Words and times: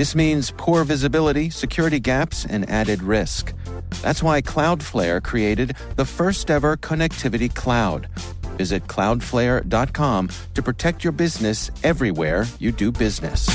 This 0.00 0.14
means 0.14 0.50
poor 0.56 0.82
visibility, 0.84 1.50
security 1.50 2.00
gaps, 2.00 2.46
and 2.46 2.66
added 2.70 3.02
risk. 3.02 3.52
That's 4.00 4.22
why 4.22 4.40
Cloudflare 4.40 5.22
created 5.22 5.76
the 5.96 6.06
first 6.06 6.50
ever 6.50 6.78
connectivity 6.78 7.54
cloud. 7.54 8.08
Visit 8.56 8.86
cloudflare.com 8.86 10.30
to 10.54 10.62
protect 10.62 11.04
your 11.04 11.12
business 11.12 11.70
everywhere 11.84 12.46
you 12.58 12.72
do 12.72 12.90
business. 12.90 13.46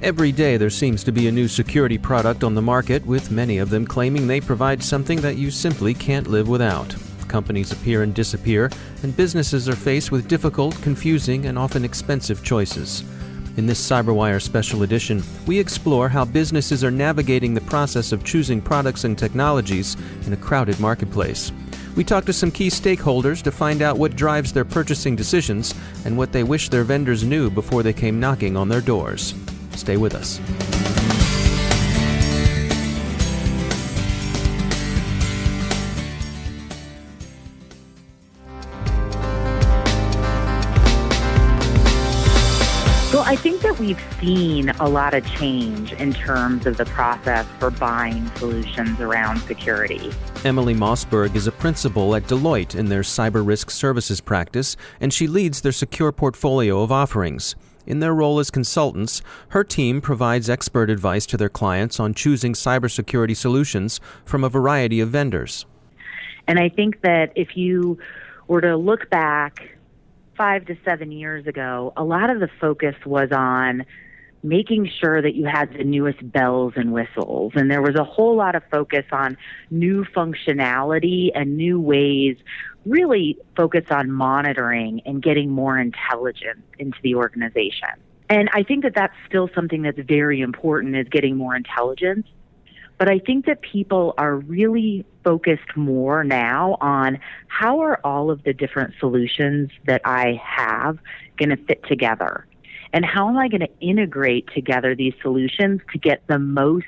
Every 0.00 0.30
day 0.30 0.56
there 0.58 0.70
seems 0.70 1.02
to 1.02 1.10
be 1.10 1.26
a 1.26 1.32
new 1.32 1.48
security 1.48 1.98
product 1.98 2.44
on 2.44 2.54
the 2.54 2.62
market, 2.62 3.04
with 3.04 3.32
many 3.32 3.58
of 3.58 3.70
them 3.70 3.84
claiming 3.84 4.28
they 4.28 4.40
provide 4.40 4.80
something 4.80 5.20
that 5.22 5.34
you 5.34 5.50
simply 5.50 5.92
can't 5.92 6.28
live 6.28 6.46
without. 6.46 6.94
Companies 7.32 7.72
appear 7.72 8.02
and 8.02 8.14
disappear, 8.14 8.70
and 9.02 9.16
businesses 9.16 9.66
are 9.66 9.74
faced 9.74 10.12
with 10.12 10.28
difficult, 10.28 10.78
confusing, 10.82 11.46
and 11.46 11.58
often 11.58 11.82
expensive 11.82 12.44
choices. 12.44 13.04
In 13.56 13.64
this 13.64 13.80
CyberWire 13.80 14.40
special 14.42 14.82
edition, 14.82 15.22
we 15.46 15.58
explore 15.58 16.10
how 16.10 16.26
businesses 16.26 16.84
are 16.84 16.90
navigating 16.90 17.54
the 17.54 17.62
process 17.62 18.12
of 18.12 18.22
choosing 18.22 18.60
products 18.60 19.04
and 19.04 19.16
technologies 19.16 19.96
in 20.26 20.34
a 20.34 20.36
crowded 20.36 20.78
marketplace. 20.78 21.52
We 21.96 22.04
talk 22.04 22.26
to 22.26 22.34
some 22.34 22.50
key 22.50 22.68
stakeholders 22.68 23.40
to 23.44 23.50
find 23.50 23.80
out 23.80 23.96
what 23.96 24.14
drives 24.14 24.52
their 24.52 24.66
purchasing 24.66 25.16
decisions 25.16 25.74
and 26.04 26.18
what 26.18 26.32
they 26.32 26.42
wish 26.42 26.68
their 26.68 26.84
vendors 26.84 27.24
knew 27.24 27.48
before 27.48 27.82
they 27.82 27.94
came 27.94 28.20
knocking 28.20 28.58
on 28.58 28.68
their 28.68 28.82
doors. 28.82 29.32
Stay 29.74 29.96
with 29.96 30.14
us. 30.14 30.38
We've 43.82 44.14
seen 44.20 44.68
a 44.68 44.88
lot 44.88 45.12
of 45.12 45.26
change 45.26 45.92
in 45.94 46.12
terms 46.12 46.66
of 46.66 46.76
the 46.76 46.84
process 46.84 47.44
for 47.58 47.72
buying 47.72 48.30
solutions 48.36 49.00
around 49.00 49.40
security. 49.40 50.12
Emily 50.44 50.72
Mossburg 50.72 51.34
is 51.34 51.48
a 51.48 51.52
principal 51.52 52.14
at 52.14 52.22
Deloitte 52.28 52.76
in 52.76 52.86
their 52.86 53.00
cyber 53.00 53.44
risk 53.44 53.72
services 53.72 54.20
practice, 54.20 54.76
and 55.00 55.12
she 55.12 55.26
leads 55.26 55.62
their 55.62 55.72
secure 55.72 56.12
portfolio 56.12 56.80
of 56.82 56.92
offerings. 56.92 57.56
In 57.84 57.98
their 57.98 58.14
role 58.14 58.38
as 58.38 58.52
consultants, 58.52 59.20
her 59.48 59.64
team 59.64 60.00
provides 60.00 60.48
expert 60.48 60.88
advice 60.88 61.26
to 61.26 61.36
their 61.36 61.48
clients 61.48 61.98
on 61.98 62.14
choosing 62.14 62.52
cybersecurity 62.52 63.36
solutions 63.36 63.98
from 64.24 64.44
a 64.44 64.48
variety 64.48 65.00
of 65.00 65.08
vendors. 65.08 65.66
And 66.46 66.60
I 66.60 66.68
think 66.68 67.00
that 67.00 67.32
if 67.34 67.56
you 67.56 67.98
were 68.46 68.60
to 68.60 68.76
look 68.76 69.10
back 69.10 69.76
five 70.36 70.66
to 70.66 70.76
seven 70.84 71.12
years 71.12 71.46
ago, 71.46 71.92
a 71.96 72.04
lot 72.04 72.30
of 72.30 72.40
the 72.40 72.48
focus 72.60 72.96
was 73.04 73.30
on 73.32 73.84
making 74.42 74.90
sure 75.00 75.22
that 75.22 75.34
you 75.34 75.46
had 75.46 75.72
the 75.72 75.84
newest 75.84 76.32
bells 76.32 76.72
and 76.76 76.92
whistles. 76.92 77.52
And 77.54 77.70
there 77.70 77.82
was 77.82 77.94
a 77.94 78.04
whole 78.04 78.36
lot 78.36 78.54
of 78.54 78.62
focus 78.70 79.04
on 79.12 79.36
new 79.70 80.04
functionality 80.04 81.30
and 81.34 81.56
new 81.56 81.80
ways 81.80 82.36
really 82.84 83.38
focus 83.56 83.84
on 83.90 84.10
monitoring 84.10 85.00
and 85.06 85.22
getting 85.22 85.50
more 85.50 85.78
intelligence 85.78 86.62
into 86.78 86.98
the 87.02 87.14
organization. 87.14 87.90
And 88.28 88.48
I 88.52 88.62
think 88.62 88.82
that 88.82 88.94
that's 88.94 89.14
still 89.28 89.48
something 89.54 89.82
that's 89.82 90.00
very 90.00 90.40
important 90.40 90.96
is 90.96 91.06
getting 91.08 91.36
more 91.36 91.54
intelligence. 91.54 92.26
But 93.02 93.10
I 93.10 93.18
think 93.18 93.46
that 93.46 93.62
people 93.62 94.14
are 94.16 94.36
really 94.36 95.04
focused 95.24 95.76
more 95.76 96.22
now 96.22 96.76
on 96.80 97.18
how 97.48 97.80
are 97.80 97.98
all 98.04 98.30
of 98.30 98.44
the 98.44 98.52
different 98.52 98.94
solutions 99.00 99.72
that 99.86 100.02
I 100.04 100.40
have 100.40 100.98
going 101.36 101.48
to 101.48 101.56
fit 101.56 101.82
together? 101.88 102.46
And 102.92 103.04
how 103.04 103.28
am 103.28 103.36
I 103.38 103.48
going 103.48 103.62
to 103.62 103.80
integrate 103.80 104.48
together 104.54 104.94
these 104.94 105.14
solutions 105.20 105.80
to 105.90 105.98
get 105.98 106.22
the 106.28 106.38
most 106.38 106.86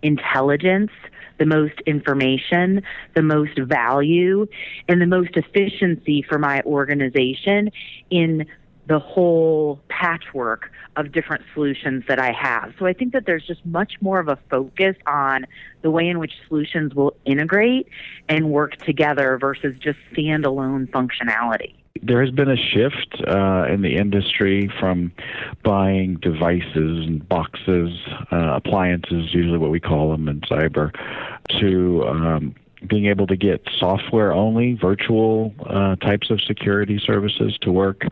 intelligence 0.00 0.92
the 1.38 1.46
most 1.46 1.80
information, 1.86 2.82
the 3.14 3.22
most 3.22 3.56
value, 3.58 4.46
and 4.88 5.00
the 5.00 5.06
most 5.06 5.30
efficiency 5.36 6.24
for 6.28 6.36
my 6.36 6.60
organization 6.62 7.70
in 8.10 8.44
the 8.88 8.98
whole 8.98 9.78
patchwork 9.88 10.72
of 10.96 11.12
different 11.12 11.44
solutions 11.52 12.04
that 12.08 12.18
I 12.18 12.32
have. 12.32 12.72
So 12.78 12.86
I 12.86 12.94
think 12.94 13.12
that 13.12 13.26
there's 13.26 13.46
just 13.46 13.64
much 13.66 13.94
more 14.00 14.18
of 14.18 14.28
a 14.28 14.38
focus 14.50 14.96
on 15.06 15.46
the 15.82 15.90
way 15.90 16.08
in 16.08 16.18
which 16.18 16.32
solutions 16.48 16.94
will 16.94 17.14
integrate 17.26 17.88
and 18.28 18.50
work 18.50 18.76
together 18.78 19.38
versus 19.38 19.76
just 19.78 19.98
standalone 20.12 20.90
functionality 20.90 21.74
there 22.02 22.24
has 22.24 22.32
been 22.32 22.48
a 22.48 22.56
shift 22.56 23.22
uh, 23.26 23.66
in 23.68 23.82
the 23.82 23.96
industry 23.96 24.70
from 24.78 25.12
buying 25.64 26.14
devices 26.16 27.06
and 27.06 27.28
boxes, 27.28 27.90
uh, 28.30 28.54
appliances, 28.54 29.34
usually 29.34 29.58
what 29.58 29.70
we 29.70 29.80
call 29.80 30.10
them 30.10 30.28
in 30.28 30.40
cyber, 30.42 30.94
to 31.60 32.04
um, 32.06 32.54
being 32.86 33.06
able 33.06 33.26
to 33.26 33.36
get 33.36 33.66
software 33.78 34.32
only, 34.32 34.74
virtual 34.74 35.54
uh, 35.66 35.96
types 35.96 36.30
of 36.30 36.40
security 36.40 37.00
services 37.04 37.58
to 37.62 37.72
work 37.72 38.02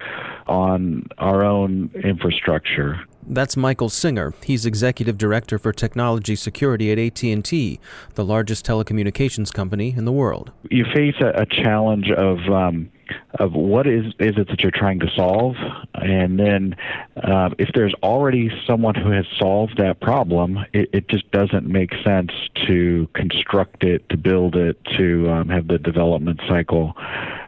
on 0.46 1.06
our 1.18 1.42
own 1.42 1.90
infrastructure. 2.02 3.00
That's 3.28 3.56
Michael 3.56 3.88
Singer. 3.88 4.34
He's 4.44 4.64
executive 4.64 5.18
director 5.18 5.58
for 5.58 5.72
technology 5.72 6.36
security 6.36 6.92
at 6.92 6.98
AT&T, 6.98 7.80
the 8.14 8.24
largest 8.24 8.64
telecommunications 8.64 9.52
company 9.52 9.94
in 9.96 10.04
the 10.04 10.12
world. 10.12 10.52
You 10.70 10.84
face 10.94 11.16
a, 11.20 11.42
a 11.42 11.46
challenge 11.46 12.10
of 12.10 12.38
um, 12.52 12.90
of 13.38 13.52
what 13.52 13.86
is 13.86 14.06
is 14.18 14.36
it 14.36 14.48
that 14.48 14.60
you're 14.60 14.70
trying 14.70 15.00
to 15.00 15.10
solve, 15.14 15.56
and 15.94 16.38
then 16.38 16.76
uh, 17.16 17.50
if 17.58 17.70
there's 17.74 17.94
already 18.02 18.50
someone 18.66 18.94
who 18.94 19.10
has 19.10 19.26
solved 19.38 19.78
that 19.78 20.00
problem, 20.00 20.58
it, 20.72 20.88
it, 20.92 21.08
just 21.08 21.30
doesn't 21.30 21.66
make 21.66 21.92
sense 22.04 22.30
to 22.66 23.08
construct 23.14 23.84
it, 23.84 24.08
to 24.08 24.16
build 24.16 24.56
it, 24.56 24.78
to 24.96 25.30
um, 25.30 25.48
have 25.48 25.68
the 25.68 25.78
development 25.78 26.40
cycle, 26.48 26.94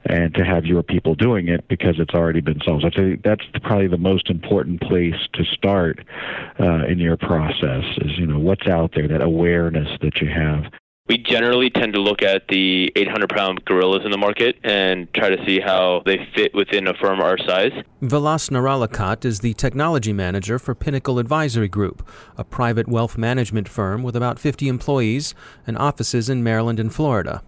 and 0.05 0.35
to 0.35 0.45
have 0.45 0.65
your 0.65 0.83
people 0.83 1.15
doing 1.15 1.49
it 1.49 1.67
because 1.69 1.97
it's 1.99 2.15
already 2.15 2.41
been 2.41 2.61
solved. 2.65 2.83
So 2.83 2.89
I 2.89 2.91
think 2.91 3.23
that's 3.23 3.45
probably 3.63 3.89
the 3.89 3.99
most 3.99 4.31
important 4.31 4.81
place 4.81 5.17
to 5.35 5.45
start 5.45 6.05
uh, 6.61 6.85
in 6.87 6.99
your 6.99 7.17
process. 7.17 7.85
Is 7.99 8.19
you 8.19 8.27
know 8.27 8.39
what's 8.39 8.67
out 8.67 8.93
there, 8.95 9.09
that 9.09 9.23
awareness 9.23 9.89
that 10.03 10.21
you 10.21 10.29
have 10.29 10.65
we 11.09 11.17
generally 11.17 11.71
tend 11.71 11.95
to 11.95 12.01
look 12.01 12.23
at 12.23 12.47
the 12.49 12.93
800 12.95 13.31
pound 13.31 13.65
gorillas 13.65 14.05
in 14.05 14.11
the 14.11 14.19
market 14.19 14.59
and 14.63 15.13
try 15.15 15.31
to 15.31 15.45
see 15.47 15.59
how 15.59 16.03
they 16.05 16.29
fit 16.35 16.55
within 16.55 16.87
a 16.87 16.95
firm 16.95 17.21
our 17.21 17.39
size. 17.39 17.73
Vilas 18.03 18.51
Naralakat 18.51 19.25
is 19.25 19.41
the 19.41 19.55
technology 19.55 20.13
manager 20.13 20.59
for 20.59 20.75
Pinnacle 20.75 21.19
Advisory 21.19 21.69
Group, 21.69 22.07
a 22.37 22.45
private 22.45 22.89
wealth 22.89 23.17
management 23.17 23.69
firm 23.69 24.03
with 24.03 24.15
about 24.15 24.39
50 24.39 24.69
employees 24.69 25.35
and 25.67 25.79
offices 25.79 26.29
in 26.29 26.45
Maryland 26.45 26.79
and 26.79 26.95
Florida. 26.95 27.43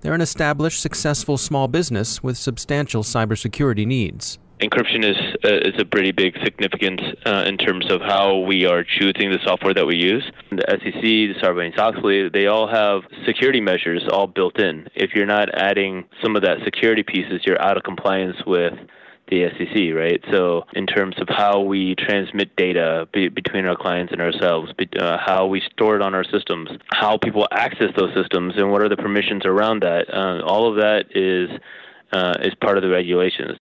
They're 0.00 0.14
an 0.14 0.20
established, 0.20 0.82
successful 0.82 1.38
small 1.38 1.68
business 1.68 2.22
with 2.22 2.36
substantial 2.36 3.02
cybersecurity 3.02 3.86
needs 3.86 4.38
encryption 4.60 5.04
is 5.04 5.16
uh, 5.44 5.68
is 5.68 5.74
a 5.78 5.84
pretty 5.84 6.12
big 6.12 6.34
significance 6.44 7.00
uh, 7.26 7.44
in 7.46 7.56
terms 7.56 7.90
of 7.90 8.00
how 8.00 8.38
we 8.38 8.66
are 8.66 8.84
choosing 8.84 9.30
the 9.30 9.38
software 9.44 9.74
that 9.74 9.86
we 9.86 9.96
use. 9.96 10.24
The 10.50 10.64
SEC, 10.68 11.02
the 11.02 11.34
Sarbanes-Oxley, 11.42 12.28
they 12.30 12.46
all 12.46 12.68
have 12.68 13.02
security 13.26 13.60
measures 13.60 14.02
all 14.10 14.26
built 14.26 14.58
in. 14.58 14.88
If 14.94 15.14
you're 15.14 15.26
not 15.26 15.54
adding 15.54 16.04
some 16.22 16.36
of 16.36 16.42
that 16.42 16.58
security 16.64 17.02
pieces, 17.02 17.42
you're 17.44 17.60
out 17.60 17.76
of 17.76 17.82
compliance 17.82 18.36
with 18.46 18.74
the 19.28 19.48
SEC, 19.56 19.94
right? 19.94 20.22
So, 20.30 20.66
in 20.74 20.86
terms 20.86 21.16
of 21.18 21.28
how 21.28 21.60
we 21.60 21.94
transmit 21.94 22.54
data 22.56 23.08
be, 23.12 23.28
between 23.28 23.64
our 23.64 23.76
clients 23.76 24.12
and 24.12 24.20
ourselves, 24.20 24.72
be, 24.76 24.88
uh, 24.98 25.18
how 25.18 25.46
we 25.46 25.62
store 25.72 25.96
it 25.96 26.02
on 26.02 26.14
our 26.14 26.24
systems, 26.24 26.68
how 26.92 27.18
people 27.18 27.48
access 27.50 27.88
those 27.96 28.14
systems, 28.14 28.54
and 28.56 28.70
what 28.70 28.82
are 28.82 28.88
the 28.88 28.96
permissions 28.96 29.46
around 29.46 29.82
that, 29.82 30.12
uh, 30.12 30.42
all 30.44 30.70
of 30.70 30.76
that 30.76 31.06
is 31.14 31.50
uh, 32.12 32.34
is 32.42 32.54
part 32.60 32.76
of 32.76 32.82
the 32.82 32.90
regulations. 32.90 33.58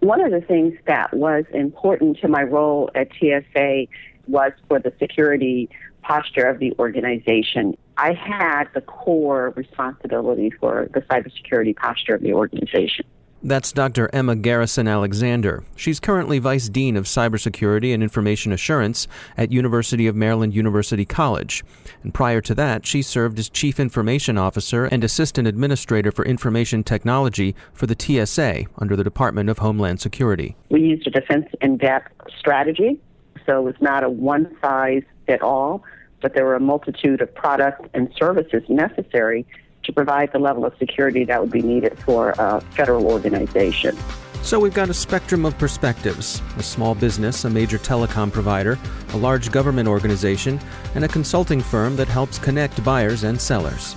One 0.00 0.20
of 0.20 0.30
the 0.30 0.40
things 0.40 0.74
that 0.86 1.12
was 1.12 1.44
important 1.52 2.18
to 2.20 2.28
my 2.28 2.42
role 2.42 2.90
at 2.94 3.08
TSA 3.18 3.86
was 4.28 4.52
for 4.68 4.78
the 4.78 4.92
security 4.98 5.68
posture 6.02 6.46
of 6.46 6.60
the 6.60 6.72
organization. 6.78 7.76
I 7.96 8.12
had 8.12 8.64
the 8.74 8.80
core 8.80 9.52
responsibility 9.56 10.50
for 10.50 10.88
the 10.94 11.00
cybersecurity 11.00 11.74
posture 11.74 12.14
of 12.14 12.22
the 12.22 12.32
organization. 12.32 13.04
That's 13.42 13.70
Dr. 13.70 14.10
Emma 14.12 14.34
Garrison 14.34 14.88
Alexander. 14.88 15.62
She's 15.76 16.00
currently 16.00 16.40
Vice 16.40 16.68
Dean 16.68 16.96
of 16.96 17.04
Cybersecurity 17.04 17.94
and 17.94 18.02
Information 18.02 18.50
Assurance 18.50 19.06
at 19.36 19.52
University 19.52 20.08
of 20.08 20.16
Maryland 20.16 20.56
University 20.56 21.04
College. 21.04 21.64
And 22.02 22.12
prior 22.12 22.40
to 22.40 22.54
that, 22.56 22.84
she 22.84 23.00
served 23.00 23.38
as 23.38 23.48
Chief 23.48 23.78
Information 23.78 24.38
Officer 24.38 24.86
and 24.86 25.04
Assistant 25.04 25.46
Administrator 25.46 26.10
for 26.10 26.24
Information 26.24 26.82
Technology 26.82 27.54
for 27.72 27.86
the 27.86 27.94
TSA 27.96 28.64
under 28.78 28.96
the 28.96 29.04
Department 29.04 29.48
of 29.50 29.58
Homeland 29.58 30.00
Security. 30.00 30.56
We 30.70 30.80
used 30.80 31.06
a 31.06 31.10
defense 31.10 31.46
in 31.60 31.76
depth 31.76 32.10
strategy, 32.36 32.98
so 33.46 33.60
it 33.60 33.64
was 33.64 33.80
not 33.80 34.02
a 34.02 34.10
one 34.10 34.56
size 34.60 35.04
fit 35.26 35.42
all, 35.42 35.84
but 36.20 36.34
there 36.34 36.44
were 36.44 36.56
a 36.56 36.60
multitude 36.60 37.22
of 37.22 37.32
products 37.36 37.88
and 37.94 38.12
services 38.18 38.64
necessary 38.68 39.46
to 39.88 39.92
provide 39.94 40.30
the 40.32 40.38
level 40.38 40.66
of 40.66 40.76
security 40.78 41.24
that 41.24 41.40
would 41.40 41.50
be 41.50 41.62
needed 41.62 41.98
for 42.00 42.34
a 42.38 42.60
federal 42.76 43.06
organization. 43.06 43.96
So 44.42 44.60
we've 44.60 44.74
got 44.74 44.90
a 44.90 44.94
spectrum 44.94 45.44
of 45.44 45.58
perspectives 45.58 46.40
a 46.58 46.62
small 46.62 46.94
business, 46.94 47.44
a 47.44 47.50
major 47.50 47.78
telecom 47.78 48.30
provider, 48.30 48.78
a 49.12 49.16
large 49.16 49.50
government 49.50 49.88
organization, 49.88 50.60
and 50.94 51.04
a 51.04 51.08
consulting 51.08 51.60
firm 51.60 51.96
that 51.96 52.06
helps 52.06 52.38
connect 52.38 52.84
buyers 52.84 53.24
and 53.24 53.40
sellers. 53.40 53.96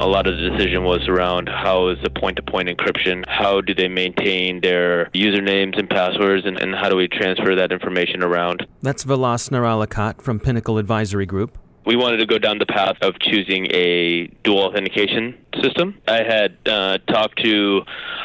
A 0.00 0.06
lot 0.06 0.26
of 0.26 0.36
the 0.38 0.48
decision 0.48 0.82
was 0.82 1.06
around 1.08 1.48
how 1.48 1.88
is 1.88 1.98
the 2.02 2.08
point-to-point 2.08 2.68
encryption, 2.68 3.22
how 3.28 3.60
do 3.60 3.74
they 3.74 3.86
maintain 3.86 4.60
their 4.62 5.10
usernames 5.10 5.78
and 5.78 5.90
passwords, 5.90 6.46
and, 6.46 6.58
and 6.58 6.74
how 6.74 6.88
do 6.88 6.96
we 6.96 7.06
transfer 7.06 7.54
that 7.54 7.70
information 7.70 8.22
around. 8.22 8.66
That's 8.80 9.04
Vilas 9.04 9.50
Naralakat 9.50 10.22
from 10.22 10.40
Pinnacle 10.40 10.78
Advisory 10.78 11.26
Group. 11.26 11.58
We 11.84 11.96
wanted 11.96 12.18
to 12.18 12.26
go 12.26 12.38
down 12.38 12.58
the 12.58 12.66
path 12.66 12.96
of 13.02 13.18
choosing 13.20 13.66
a 13.72 14.26
dual 14.42 14.60
authentication 14.60 15.36
system. 15.62 15.98
I 16.06 16.22
had 16.22 16.56
uh, 16.66 16.98
talked 17.08 17.42
to 17.42 17.82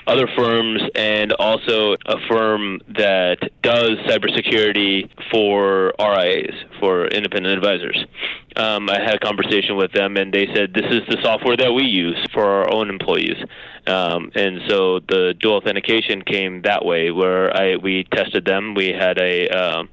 other 0.08 0.28
firms 0.36 0.82
and 0.94 1.34
also 1.34 1.96
a 2.06 2.18
firm 2.30 2.80
that 2.98 3.38
does 3.64 3.92
cybersecurity 4.08 5.10
for 5.32 5.94
RIAs, 6.00 6.54
for 6.80 7.08
independent 7.08 7.58
advisors. 7.58 8.06
Um, 8.58 8.90
I 8.90 9.00
had 9.00 9.16
a 9.16 9.20
conversation 9.20 9.76
with 9.76 9.92
them, 9.92 10.16
and 10.18 10.34
they 10.34 10.48
said 10.54 10.74
this 10.74 10.90
is 10.90 11.02
the 11.10 11.18
software 11.22 11.58
that 11.58 11.74
we 11.74 11.84
use 11.84 12.18
for 12.34 12.46
our 12.46 12.74
own 12.74 12.90
employees. 12.90 13.38
Um, 13.88 14.32
and 14.34 14.62
so 14.68 15.00
the 15.00 15.36
dual 15.40 15.58
authentication 15.58 16.22
came 16.22 16.62
that 16.62 16.86
way, 16.86 17.12
where 17.12 17.56
I 17.56 17.76
we 17.76 18.06
tested 18.06 18.46
them. 18.46 18.74
We 18.74 18.88
had 18.94 19.20
a 19.20 19.50
um, 19.50 19.90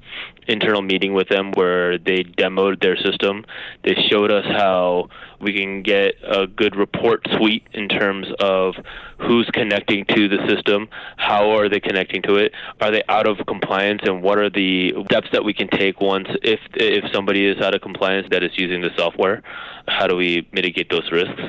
internal 0.47 0.81
meeting 0.81 1.13
with 1.13 1.29
them 1.29 1.51
where 1.51 1.97
they 1.97 2.23
demoed 2.23 2.81
their 2.81 2.97
system. 2.97 3.45
They 3.83 3.95
showed 4.09 4.31
us 4.31 4.45
how 4.45 5.09
we 5.43 5.53
can 5.53 5.83
get 5.83 6.15
a 6.23 6.47
good 6.47 6.75
report 6.75 7.25
suite 7.37 7.67
in 7.73 7.87
terms 7.89 8.27
of 8.39 8.75
who's 9.19 9.49
connecting 9.53 10.05
to 10.05 10.27
the 10.27 10.37
system, 10.47 10.87
how 11.17 11.51
are 11.51 11.69
they 11.69 11.79
connecting 11.79 12.21
to 12.23 12.35
it, 12.35 12.53
are 12.81 12.91
they 12.91 13.03
out 13.09 13.27
of 13.27 13.45
compliance, 13.47 14.01
and 14.03 14.23
what 14.23 14.37
are 14.37 14.49
the 14.49 14.93
steps 15.05 15.27
that 15.31 15.43
we 15.43 15.53
can 15.53 15.67
take 15.67 16.01
once 16.01 16.27
if 16.41 16.59
if 16.73 17.11
somebody 17.13 17.45
is 17.45 17.61
out 17.61 17.75
of 17.75 17.81
compliance 17.81 18.27
that 18.31 18.43
is 18.43 18.51
using 18.55 18.81
the 18.81 18.89
software. 18.97 19.43
How 19.87 20.07
do 20.07 20.15
we 20.15 20.47
mitigate 20.51 20.89
those 20.89 21.11
risks? 21.11 21.41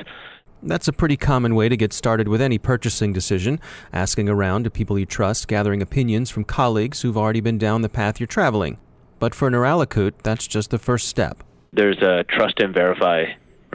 That's 0.63 0.87
a 0.87 0.93
pretty 0.93 1.17
common 1.17 1.53
way 1.53 1.69
to 1.69 1.77
get 1.77 1.93
started 1.93 2.27
with 2.27 2.41
any 2.41 2.57
purchasing 2.57 3.13
decision, 3.13 3.59
asking 3.93 4.29
around 4.29 4.63
to 4.63 4.71
people 4.71 4.97
you 4.97 5.05
trust, 5.05 5.47
gathering 5.47 5.81
opinions 5.81 6.29
from 6.29 6.43
colleagues 6.43 7.01
who've 7.01 7.17
already 7.17 7.41
been 7.41 7.57
down 7.57 7.81
the 7.81 7.89
path 7.89 8.19
you're 8.19 8.27
traveling. 8.27 8.77
But 9.19 9.35
for 9.35 9.49
Naralakut, 9.49 10.13
that's 10.23 10.47
just 10.47 10.71
the 10.71 10.79
first 10.79 11.07
step. 11.07 11.43
There's 11.71 12.01
a 12.01 12.23
trust 12.23 12.59
and 12.59 12.73
verify, 12.73 13.25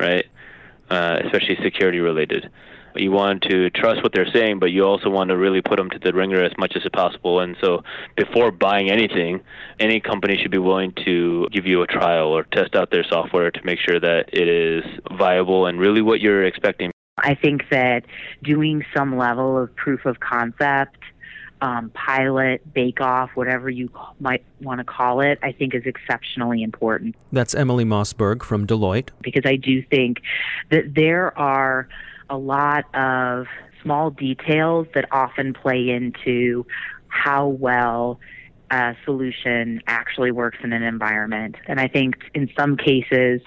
right? 0.01 0.27
Uh, 0.91 1.19
especially 1.25 1.57
security 1.63 2.01
related. 2.01 2.51
You 2.97 3.13
want 3.13 3.43
to 3.43 3.71
trust 3.71 4.03
what 4.03 4.13
they're 4.13 4.31
saying, 4.33 4.59
but 4.59 4.73
you 4.73 4.85
also 4.85 5.11
want 5.11 5.31
to 5.31 5.37
really 5.37 5.63
put 5.63 5.77
them 5.77 5.91
to 5.91 5.99
the 6.01 6.13
wringer 6.13 6.43
as 6.43 6.53
much 6.59 6.73
as 6.75 6.83
possible. 6.93 7.39
And 7.39 7.57
so, 7.61 7.85
before 8.17 8.51
buying 8.51 8.91
anything, 8.91 9.43
any 9.79 10.01
company 10.01 10.37
should 10.43 10.51
be 10.51 10.59
willing 10.59 10.93
to 11.05 11.47
give 11.53 11.67
you 11.67 11.83
a 11.83 11.87
trial 11.87 12.29
or 12.29 12.43
test 12.43 12.75
out 12.75 12.91
their 12.91 13.05
software 13.05 13.53
to 13.53 13.61
make 13.65 13.79
sure 13.79 14.01
that 14.01 14.31
it 14.33 14.49
is 14.49 14.83
viable 15.17 15.67
and 15.67 15.79
really 15.79 16.03
what 16.03 16.21
you're 16.21 16.45
expecting. 16.45 16.91
I 17.19 17.35
think 17.35 17.69
that 17.71 18.05
doing 18.43 18.85
some 18.97 19.17
level 19.17 19.59
of 19.63 19.75
proof 19.77 20.05
of 20.07 20.19
concept 20.21 20.99
um, 21.63 21.91
pilot, 21.91 22.73
bake 22.73 23.01
off, 23.01 23.31
whatever 23.35 23.69
you 23.69 23.91
might 24.19 24.45
want 24.61 24.79
to 24.79 24.85
call 24.85 25.21
it, 25.21 25.39
I 25.43 25.53
think 25.53 25.75
is 25.75 25.85
exceptionally 25.85 26.63
important. 26.63 27.15
That's 27.33 27.55
Emily 27.55 27.85
Mossburg 27.85 28.43
from 28.43 28.67
Deloitte. 28.67 29.11
Because 29.21 29.43
I 29.45 29.57
do 29.57 29.83
think 29.83 30.23
that 30.71 30.95
there 30.95 31.37
are 31.39 31.89
a 32.29 32.39
lot 32.39 32.85
of 32.95 33.47
small 33.83 34.11
details 34.11 34.87
that 34.95 35.07
often 35.11 35.53
play 35.53 35.91
into 35.91 36.67
how 37.09 37.49
well 37.49 38.21
a 38.71 38.95
solution 39.05 39.83
actually 39.87 40.31
works 40.31 40.59
in 40.63 40.73
an 40.73 40.83
environment. 40.83 41.57
And 41.67 41.81
I 41.81 41.89
think 41.89 42.17
in 42.35 42.49
some 42.57 42.77
cases, 42.77 43.41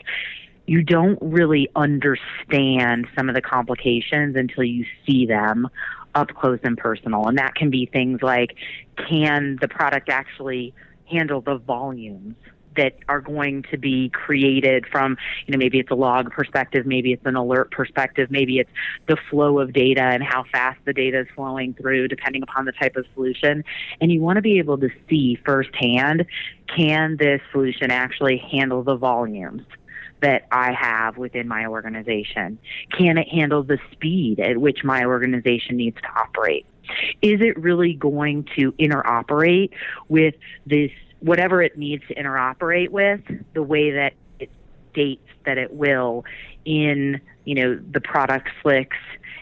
you 0.65 0.83
don't 0.83 1.17
really 1.21 1.69
understand 1.75 3.07
some 3.15 3.29
of 3.29 3.35
the 3.35 3.41
complications 3.41 4.35
until 4.35 4.63
you 4.63 4.85
see 5.05 5.25
them 5.25 5.67
up 6.15 6.29
close 6.35 6.59
and 6.63 6.77
personal. 6.77 7.27
And 7.27 7.37
that 7.37 7.55
can 7.55 7.69
be 7.69 7.85
things 7.85 8.21
like 8.21 8.55
can 9.09 9.57
the 9.61 9.67
product 9.67 10.09
actually 10.09 10.73
handle 11.09 11.41
the 11.41 11.57
volumes 11.57 12.35
that 12.75 12.97
are 13.07 13.21
going 13.21 13.63
to 13.71 13.77
be 13.77 14.09
created 14.09 14.85
from, 14.91 15.17
you 15.45 15.51
know, 15.51 15.57
maybe 15.57 15.79
it's 15.79 15.91
a 15.91 15.95
log 15.95 16.31
perspective, 16.31 16.85
maybe 16.85 17.13
it's 17.13 17.25
an 17.25 17.35
alert 17.35 17.71
perspective, 17.71 18.31
maybe 18.31 18.59
it's 18.59 18.69
the 19.07 19.17
flow 19.29 19.59
of 19.59 19.73
data 19.73 20.01
and 20.01 20.23
how 20.23 20.43
fast 20.51 20.79
the 20.85 20.93
data 20.93 21.21
is 21.21 21.27
flowing 21.35 21.73
through, 21.73 22.07
depending 22.07 22.41
upon 22.41 22.65
the 22.65 22.71
type 22.71 22.95
of 22.95 23.05
solution. 23.13 23.63
And 24.01 24.11
you 24.11 24.21
want 24.21 24.37
to 24.37 24.41
be 24.41 24.57
able 24.59 24.77
to 24.79 24.89
see 25.09 25.37
firsthand 25.45 26.25
can 26.75 27.17
this 27.17 27.41
solution 27.51 27.91
actually 27.91 28.37
handle 28.37 28.83
the 28.83 28.95
volumes? 28.95 29.63
That 30.23 30.47
I 30.51 30.71
have 30.71 31.17
within 31.17 31.47
my 31.47 31.65
organization? 31.65 32.57
Can 32.97 33.17
it 33.17 33.27
handle 33.27 33.61
the 33.61 33.77
speed 33.91 34.39
at 34.39 34.57
which 34.57 34.83
my 34.83 35.03
organization 35.05 35.75
needs 35.75 35.97
to 36.01 36.07
operate? 36.19 36.65
Is 37.21 37.41
it 37.41 37.57
really 37.59 37.93
going 37.93 38.47
to 38.55 38.71
interoperate 38.73 39.71
with 40.07 40.35
this, 40.65 40.91
whatever 41.19 41.61
it 41.61 41.77
needs 41.77 42.03
to 42.07 42.15
interoperate 42.15 42.89
with, 42.89 43.21
the 43.53 43.63
way 43.63 43.91
that 43.91 44.13
it 44.39 44.49
states 44.91 45.27
that 45.45 45.57
it 45.57 45.73
will 45.73 46.23
in, 46.65 47.19
you 47.43 47.55
know, 47.55 47.79
the 47.91 48.01
product 48.01 48.49
slicks 48.61 48.97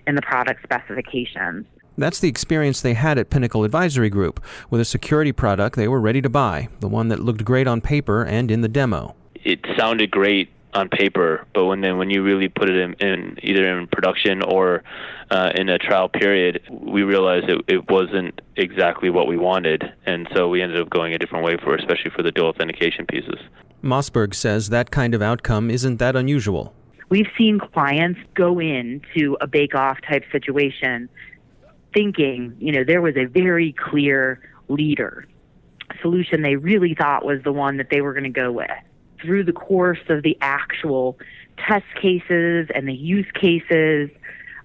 and 0.07 0.17
the 0.17 0.21
product 0.23 0.63
specifications? 0.63 1.67
That's 1.95 2.19
the 2.19 2.29
experience 2.29 2.81
they 2.81 2.95
had 2.95 3.19
at 3.19 3.29
Pinnacle 3.29 3.63
Advisory 3.63 4.09
Group 4.09 4.43
with 4.71 4.81
a 4.81 4.85
security 4.85 5.31
product 5.31 5.75
they 5.75 5.88
were 5.88 6.01
ready 6.01 6.23
to 6.23 6.29
buy, 6.29 6.69
the 6.79 6.88
one 6.88 7.09
that 7.09 7.19
looked 7.19 7.45
great 7.45 7.67
on 7.67 7.81
paper 7.81 8.23
and 8.23 8.50
in 8.50 8.61
the 8.61 8.67
demo. 8.67 9.15
It 9.43 9.59
sounded 9.77 10.09
great 10.09 10.50
on 10.73 10.89
paper, 10.89 11.45
but 11.53 11.65
when 11.65 11.81
then 11.81 11.97
when 11.97 12.09
you 12.09 12.23
really 12.23 12.47
put 12.47 12.69
it 12.69 12.77
in, 12.77 12.93
in 12.95 13.37
either 13.43 13.77
in 13.77 13.87
production 13.87 14.41
or 14.43 14.83
uh, 15.29 15.51
in 15.55 15.69
a 15.69 15.77
trial 15.77 16.09
period, 16.09 16.61
we 16.69 17.03
realized 17.03 17.49
it, 17.49 17.63
it 17.67 17.89
wasn't 17.89 18.41
exactly 18.55 19.09
what 19.09 19.27
we 19.27 19.37
wanted, 19.37 19.91
and 20.05 20.27
so 20.35 20.47
we 20.47 20.61
ended 20.61 20.79
up 20.79 20.89
going 20.89 21.13
a 21.13 21.17
different 21.17 21.45
way 21.45 21.57
for, 21.63 21.75
especially 21.75 22.11
for 22.11 22.23
the 22.23 22.31
dual 22.31 22.47
authentication 22.47 23.05
pieces. 23.05 23.39
Mossburg 23.83 24.33
says 24.33 24.69
that 24.69 24.91
kind 24.91 25.13
of 25.13 25.21
outcome 25.21 25.69
isn't 25.69 25.97
that 25.97 26.15
unusual. 26.15 26.73
We've 27.09 27.29
seen 27.37 27.59
clients 27.59 28.19
go 28.35 28.59
into 28.59 29.37
a 29.41 29.47
bake-off 29.47 29.97
type 30.07 30.23
situation, 30.31 31.09
thinking, 31.93 32.55
you 32.59 32.71
know, 32.71 32.83
there 32.85 33.01
was 33.01 33.17
a 33.17 33.25
very 33.25 33.73
clear 33.73 34.39
leader 34.69 35.25
solution 36.01 36.41
they 36.41 36.55
really 36.55 36.95
thought 36.95 37.25
was 37.25 37.43
the 37.43 37.51
one 37.51 37.75
that 37.75 37.89
they 37.89 37.99
were 37.99 38.13
going 38.13 38.23
to 38.23 38.29
go 38.29 38.49
with 38.49 38.69
through 39.21 39.43
the 39.43 39.53
course 39.53 39.99
of 40.09 40.23
the 40.23 40.37
actual 40.41 41.17
test 41.57 41.85
cases 42.01 42.67
and 42.73 42.87
the 42.87 42.93
use 42.93 43.29
cases 43.33 44.09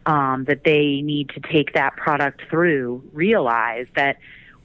um, 0.06 0.44
that 0.44 0.64
they 0.64 1.00
need 1.02 1.28
to 1.30 1.40
take 1.40 1.74
that 1.74 1.96
product 1.96 2.42
through, 2.48 3.02
realize 3.12 3.86
that 3.96 4.18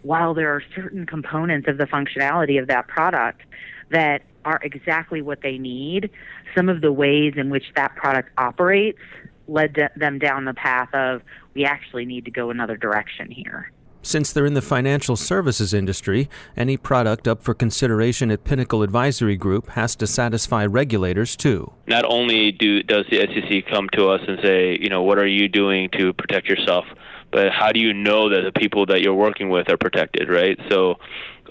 while 0.04 0.34
there 0.34 0.54
are 0.54 0.64
certain 0.76 1.06
components 1.06 1.68
of 1.68 1.78
the 1.78 1.86
functionality 1.86 2.60
of 2.60 2.68
that 2.68 2.88
product 2.88 3.42
that 3.90 4.22
are 4.46 4.60
exactly 4.64 5.22
what 5.22 5.42
they 5.42 5.58
need, 5.58 6.10
some 6.56 6.70
of 6.70 6.82
the 6.82 6.92
ways 6.92 7.34
in 7.38 7.50
which 7.50 7.66
that 7.76 7.96
product 7.96 8.30
operates 8.38 9.00
led 9.48 9.76
them 9.96 10.18
down 10.18 10.46
the 10.46 10.54
path 10.54 10.94
of 10.94 11.22
we 11.54 11.66
actually 11.66 12.06
need 12.06 12.26
to 12.26 12.32
go 12.32 12.50
another 12.50 12.78
direction 12.78 13.30
here. 13.30 13.72
Since 14.04 14.34
they're 14.34 14.48
in 14.48 14.56
the 14.56 14.62
financial 14.62 15.16
services 15.16 15.74
industry, 15.74 16.28
any 16.58 16.76
product 16.76 17.28
up 17.28 17.44
for 17.44 17.54
consideration 17.54 18.32
at 18.32 18.44
Pinnacle 18.44 18.82
Advisory 18.82 19.38
Group 19.38 19.70
has 19.70 19.96
to 19.98 20.08
satisfy 20.08 20.66
regulators 20.66 21.36
too. 21.36 21.72
Not 21.88 22.04
only 22.06 22.52
do 22.52 22.82
does 22.82 23.06
the 23.12 23.18
SEC 23.18 23.72
come 23.72 23.90
to 23.90 24.10
us 24.10 24.22
and 24.28 24.40
say, 24.44 24.78
you 24.80 24.90
know, 24.90 25.04
what 25.04 25.20
are 25.20 25.28
you 25.28 25.48
doing 25.48 25.90
to 26.00 26.14
protect 26.14 26.48
yourself, 26.48 26.86
but 27.32 27.52
how 27.52 27.72
do 27.72 27.80
you 27.80 27.94
know 27.94 28.30
that 28.30 28.42
the 28.42 28.52
people 28.52 28.88
that 28.88 29.02
you're 29.02 29.14
working 29.14 29.50
with 29.50 29.70
are 29.70 29.78
protected, 29.78 30.30
right? 30.30 30.60
So 30.70 30.96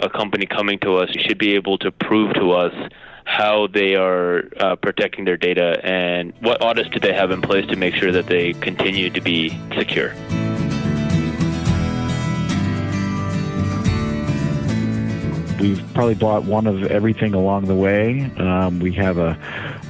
a 0.00 0.10
company 0.10 0.46
coming 0.46 0.78
to 0.80 0.96
us 0.96 1.10
should 1.10 1.38
be 1.38 1.54
able 1.54 1.78
to 1.78 1.92
prove 1.92 2.34
to 2.34 2.50
us 2.52 2.74
how 3.24 3.68
they 3.68 3.94
are 3.94 4.42
uh, 4.58 4.74
protecting 4.74 5.24
their 5.24 5.36
data 5.36 5.80
and 5.84 6.32
what 6.40 6.60
audits 6.62 6.88
do 6.90 6.98
they 6.98 7.14
have 7.14 7.30
in 7.30 7.40
place 7.40 7.64
to 7.68 7.76
make 7.76 7.94
sure 7.94 8.10
that 8.10 8.26
they 8.26 8.54
continue 8.54 9.08
to 9.10 9.20
be 9.20 9.56
secure. 9.78 10.12
We've 15.60 15.82
probably 15.92 16.14
bought 16.14 16.44
one 16.44 16.66
of 16.66 16.84
everything 16.86 17.34
along 17.34 17.66
the 17.66 17.74
way. 17.74 18.30
Um, 18.38 18.80
we 18.80 18.92
have 18.94 19.18
a, 19.18 19.38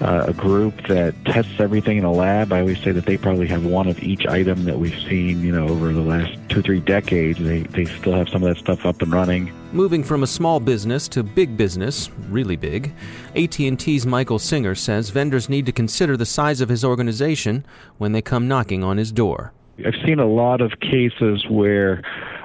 a 0.00 0.32
group 0.32 0.88
that 0.88 1.14
tests 1.24 1.60
everything 1.60 1.96
in 1.96 2.04
a 2.04 2.10
lab. 2.10 2.52
I 2.52 2.60
always 2.60 2.82
say 2.82 2.90
that 2.90 3.06
they 3.06 3.16
probably 3.16 3.46
have 3.46 3.64
one 3.64 3.86
of 3.86 4.02
each 4.02 4.26
item 4.26 4.64
that 4.64 4.80
we've 4.80 4.98
seen, 5.08 5.44
you 5.44 5.52
know, 5.52 5.68
over 5.68 5.92
the 5.92 6.00
last 6.00 6.36
two, 6.48 6.60
three 6.60 6.80
decades. 6.80 7.38
They, 7.38 7.60
they 7.60 7.84
still 7.84 8.14
have 8.14 8.28
some 8.28 8.42
of 8.42 8.48
that 8.48 8.58
stuff 8.58 8.84
up 8.84 9.00
and 9.00 9.12
running. 9.12 9.52
Moving 9.72 10.02
from 10.02 10.24
a 10.24 10.26
small 10.26 10.58
business 10.58 11.06
to 11.08 11.22
big 11.22 11.56
business, 11.56 12.10
really 12.28 12.56
big, 12.56 12.92
AT&T's 13.36 14.04
Michael 14.04 14.40
Singer 14.40 14.74
says 14.74 15.10
vendors 15.10 15.48
need 15.48 15.66
to 15.66 15.72
consider 15.72 16.16
the 16.16 16.26
size 16.26 16.60
of 16.60 16.68
his 16.68 16.84
organization 16.84 17.64
when 17.98 18.10
they 18.10 18.22
come 18.22 18.48
knocking 18.48 18.82
on 18.82 18.96
his 18.96 19.12
door. 19.12 19.52
I've 19.86 19.94
seen 20.04 20.18
a 20.18 20.26
lot 20.26 20.60
of 20.60 20.72
cases 20.80 21.46
where 21.48 22.02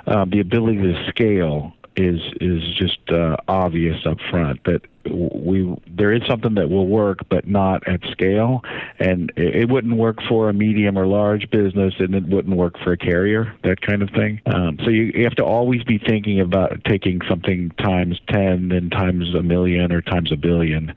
uh, 0.08 0.26
the 0.26 0.40
ability 0.40 0.78
to 0.78 1.08
scale 1.10 1.74
is 1.96 2.20
is 2.42 2.62
just 2.78 3.00
uh, 3.10 3.38
obvious 3.48 4.06
up 4.06 4.18
front 4.30 4.64
that 4.66 4.82
we 5.12 5.76
there 5.88 6.12
is 6.12 6.22
something 6.28 6.56
that 6.56 6.70
will 6.70 6.88
work 6.88 7.20
but 7.30 7.48
not 7.48 7.88
at 7.88 8.02
scale. 8.12 8.64
And 9.00 9.32
it, 9.36 9.56
it 9.56 9.70
wouldn't 9.70 9.96
work 9.96 10.18
for 10.28 10.50
a 10.50 10.54
medium 10.54 10.98
or 10.98 11.08
large 11.08 11.50
business 11.50 11.94
and 12.00 12.16
it 12.16 12.28
wouldn't 12.28 12.56
work 12.56 12.78
for 12.84 12.94
a 12.94 12.98
carrier 12.98 13.54
that 13.64 13.82
kind 13.82 14.02
of 14.02 14.10
thing. 14.10 14.42
Um, 14.46 14.78
so 14.84 14.90
you, 14.90 15.12
you 15.16 15.24
have 15.24 15.36
to 15.36 15.46
always 15.46 15.84
be 15.84 15.98
thinking 15.98 16.40
about 16.40 16.84
taking 16.86 17.22
something 17.30 17.72
times 17.72 18.20
10 18.30 18.72
and 18.72 18.92
times 18.92 19.34
a 19.36 19.44
million 19.44 19.92
or 19.92 20.02
times 20.02 20.32
a 20.32 20.38
billion 20.38 20.94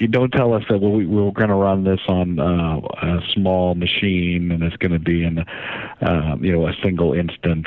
you 0.00 0.08
don't 0.08 0.30
tell 0.30 0.54
us 0.54 0.62
that 0.68 0.80
well, 0.80 0.92
we, 0.92 1.06
we're 1.06 1.30
going 1.30 1.48
to 1.48 1.54
run 1.54 1.84
this 1.84 2.00
on 2.08 2.38
uh, 2.38 2.80
a 3.02 3.20
small 3.32 3.74
machine 3.74 4.50
and 4.52 4.62
it's 4.62 4.76
going 4.76 4.92
to 4.92 4.98
be 4.98 5.24
in, 5.24 5.38
uh, 5.38 6.36
you 6.40 6.52
know, 6.52 6.66
a 6.66 6.72
single 6.82 7.12
instance. 7.12 7.66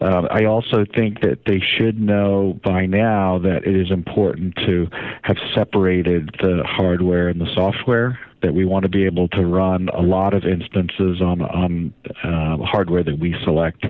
Uh, 0.00 0.26
I 0.30 0.44
also 0.44 0.84
think 0.84 1.20
that 1.20 1.40
they 1.46 1.60
should 1.60 2.00
know 2.00 2.58
by 2.64 2.86
now 2.86 3.38
that 3.38 3.66
it 3.66 3.76
is 3.76 3.90
important 3.90 4.56
to 4.66 4.88
have 5.22 5.36
separated 5.54 6.30
the 6.40 6.62
hardware 6.64 7.28
and 7.28 7.40
the 7.40 7.52
software. 7.54 8.18
That 8.42 8.52
we 8.54 8.66
want 8.66 8.82
to 8.82 8.90
be 8.90 9.06
able 9.06 9.28
to 9.28 9.44
run 9.44 9.88
a 9.88 10.02
lot 10.02 10.34
of 10.34 10.44
instances 10.44 11.20
on 11.22 11.40
on 11.40 11.92
uh, 12.22 12.58
hardware 12.64 13.02
that 13.02 13.18
we 13.18 13.34
select, 13.42 13.84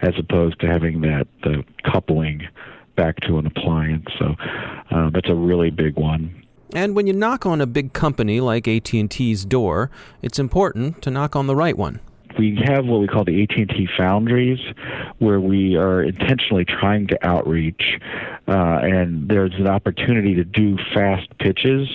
as 0.00 0.14
opposed 0.16 0.60
to 0.60 0.66
having 0.66 1.00
that 1.02 1.26
the 1.42 1.64
coupling 1.84 2.48
back 2.96 3.16
to 3.20 3.38
an 3.38 3.46
appliance. 3.46 4.06
So 4.18 4.34
uh, 4.90 5.10
that's 5.10 5.28
a 5.28 5.34
really 5.34 5.70
big 5.70 5.96
one. 5.96 6.44
And 6.74 6.94
when 6.94 7.06
you 7.06 7.12
knock 7.12 7.46
on 7.46 7.60
a 7.60 7.66
big 7.66 7.92
company 7.92 8.40
like 8.40 8.68
AT&T's 8.68 9.44
door, 9.44 9.90
it's 10.22 10.38
important 10.38 11.02
to 11.02 11.10
knock 11.10 11.34
on 11.34 11.46
the 11.46 11.56
right 11.56 11.76
one. 11.76 12.00
We 12.38 12.56
have 12.66 12.86
what 12.86 13.00
we 13.00 13.08
call 13.08 13.24
the 13.24 13.42
AT&T 13.42 13.88
Foundries, 13.96 14.60
where 15.18 15.40
we 15.40 15.76
are 15.76 16.02
intentionally 16.02 16.64
trying 16.64 17.08
to 17.08 17.26
outreach, 17.26 17.98
uh, 18.46 18.78
and 18.82 19.28
there's 19.28 19.54
an 19.54 19.66
opportunity 19.66 20.36
to 20.36 20.44
do 20.44 20.76
fast 20.94 21.26
pitches 21.38 21.88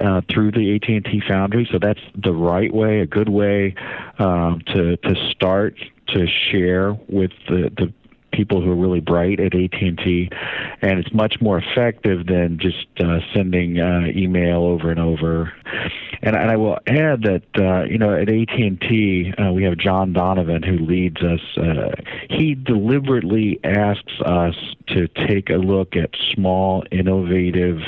uh, 0.00 0.20
through 0.30 0.52
the 0.52 0.76
AT&T 0.76 1.22
Foundry. 1.26 1.68
So 1.72 1.78
that's 1.80 2.00
the 2.14 2.32
right 2.32 2.72
way, 2.72 3.00
a 3.00 3.06
good 3.06 3.28
way 3.28 3.74
um, 4.20 4.62
to 4.68 4.96
to 4.96 5.30
start 5.32 5.76
to 6.08 6.26
share 6.26 6.92
with 7.08 7.32
the, 7.48 7.72
the 7.76 7.92
people 8.34 8.60
who 8.60 8.70
are 8.70 8.76
really 8.76 9.00
bright 9.00 9.40
at 9.40 9.54
AT&T, 9.54 10.30
and 10.82 10.98
it's 10.98 11.12
much 11.12 11.40
more 11.40 11.58
effective 11.58 12.26
than 12.26 12.58
just 12.58 12.86
uh, 13.00 13.20
sending 13.34 13.80
uh, 13.80 14.06
email 14.14 14.62
over 14.62 14.90
and 14.90 15.00
over. 15.00 15.52
And, 16.22 16.36
and 16.36 16.50
I 16.50 16.56
will 16.56 16.78
add 16.86 17.22
that 17.22 17.42
uh, 17.56 17.84
you 17.84 17.98
know 17.98 18.14
at 18.14 18.28
AT&T 18.28 19.34
uh, 19.38 19.52
we 19.52 19.64
have 19.64 19.78
John 19.78 20.12
Donovan 20.12 20.62
who 20.62 20.78
leads 20.78 21.22
us. 21.22 21.40
Uh, 21.56 21.92
he 22.30 22.54
deliberately 22.54 23.60
asks 23.64 24.20
us 24.24 24.54
to 24.88 25.08
take 25.08 25.50
a 25.50 25.54
look 25.54 25.96
at 25.96 26.10
small, 26.34 26.84
innovative 26.90 27.80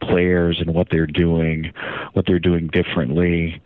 players 0.00 0.60
and 0.60 0.74
what 0.74 0.88
they're 0.90 1.06
doing, 1.06 1.72
what 2.12 2.26
they're 2.26 2.38
doing 2.38 2.68
differently. 2.68 3.60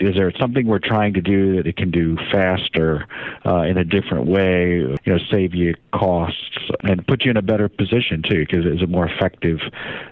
Is 0.00 0.14
there 0.14 0.32
something 0.38 0.66
we're 0.66 0.78
trying 0.78 1.14
to 1.14 1.20
do 1.20 1.56
that 1.56 1.66
it 1.66 1.76
can 1.76 1.90
do 1.90 2.16
faster 2.32 3.06
uh, 3.44 3.62
in 3.62 3.78
a 3.78 3.84
different 3.84 4.26
way? 4.26 4.78
You 4.78 4.98
know, 5.06 5.18
save 5.30 5.54
costs 5.92 6.58
and 6.82 7.06
put 7.06 7.24
you 7.24 7.30
in 7.30 7.36
a 7.36 7.42
better 7.42 7.68
position 7.68 8.22
too, 8.22 8.46
because 8.46 8.64
it's 8.64 8.88
more 8.90 9.08
effective 9.08 9.58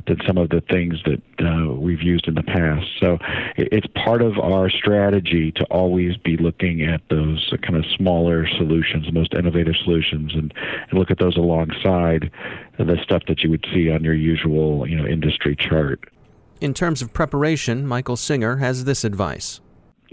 than 0.06 0.18
some 0.26 0.38
of 0.38 0.50
the 0.50 0.60
things 0.70 1.02
that 1.04 1.22
uh, 1.44 1.72
we've 1.74 2.02
used 2.02 2.28
in 2.28 2.34
the 2.34 2.42
past. 2.42 2.86
So 3.00 3.18
it's 3.56 3.86
part 3.94 4.22
of 4.22 4.38
our 4.38 4.70
strategy 4.70 5.52
to 5.52 5.64
always 5.64 6.16
be 6.16 6.36
looking 6.36 6.82
at 6.82 7.00
those 7.10 7.52
kind 7.62 7.76
of 7.76 7.84
smaller 7.96 8.46
solutions, 8.56 9.12
most 9.12 9.34
innovative 9.34 9.74
solutions, 9.82 10.32
and, 10.34 10.52
and 10.90 10.98
look 10.98 11.10
at 11.10 11.18
those 11.18 11.36
alongside 11.36 12.30
the 12.78 12.98
stuff 13.02 13.22
that 13.28 13.42
you 13.42 13.50
would 13.50 13.64
see 13.72 13.90
on 13.90 14.04
your 14.04 14.14
usual, 14.14 14.88
you 14.88 14.96
know, 14.96 15.06
industry 15.06 15.56
chart. 15.56 16.08
In 16.60 16.72
terms 16.72 17.02
of 17.02 17.12
preparation, 17.12 17.86
Michael 17.86 18.16
Singer 18.16 18.56
has 18.56 18.84
this 18.84 19.04
advice 19.04 19.60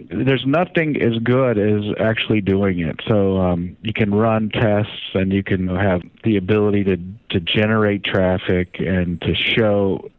there's 0.10 0.46
nothing 0.46 1.02
as 1.02 1.18
good 1.24 1.58
as 1.58 1.84
actually 2.00 2.42
doing 2.42 2.80
it. 2.80 3.00
So 3.08 3.38
um, 3.38 3.78
you 3.82 3.94
can 3.94 4.14
run 4.14 4.50
tests 4.50 5.12
and 5.14 5.32
you 5.32 5.44
can 5.44 5.68
have 5.68 6.02
the 6.24 6.38
ability 6.38 6.84
to 6.86 6.98
to 7.30 7.40
generate 7.40 8.04
traffic 8.04 8.76
and 8.80 9.22
to 9.22 9.36
show 9.36 10.10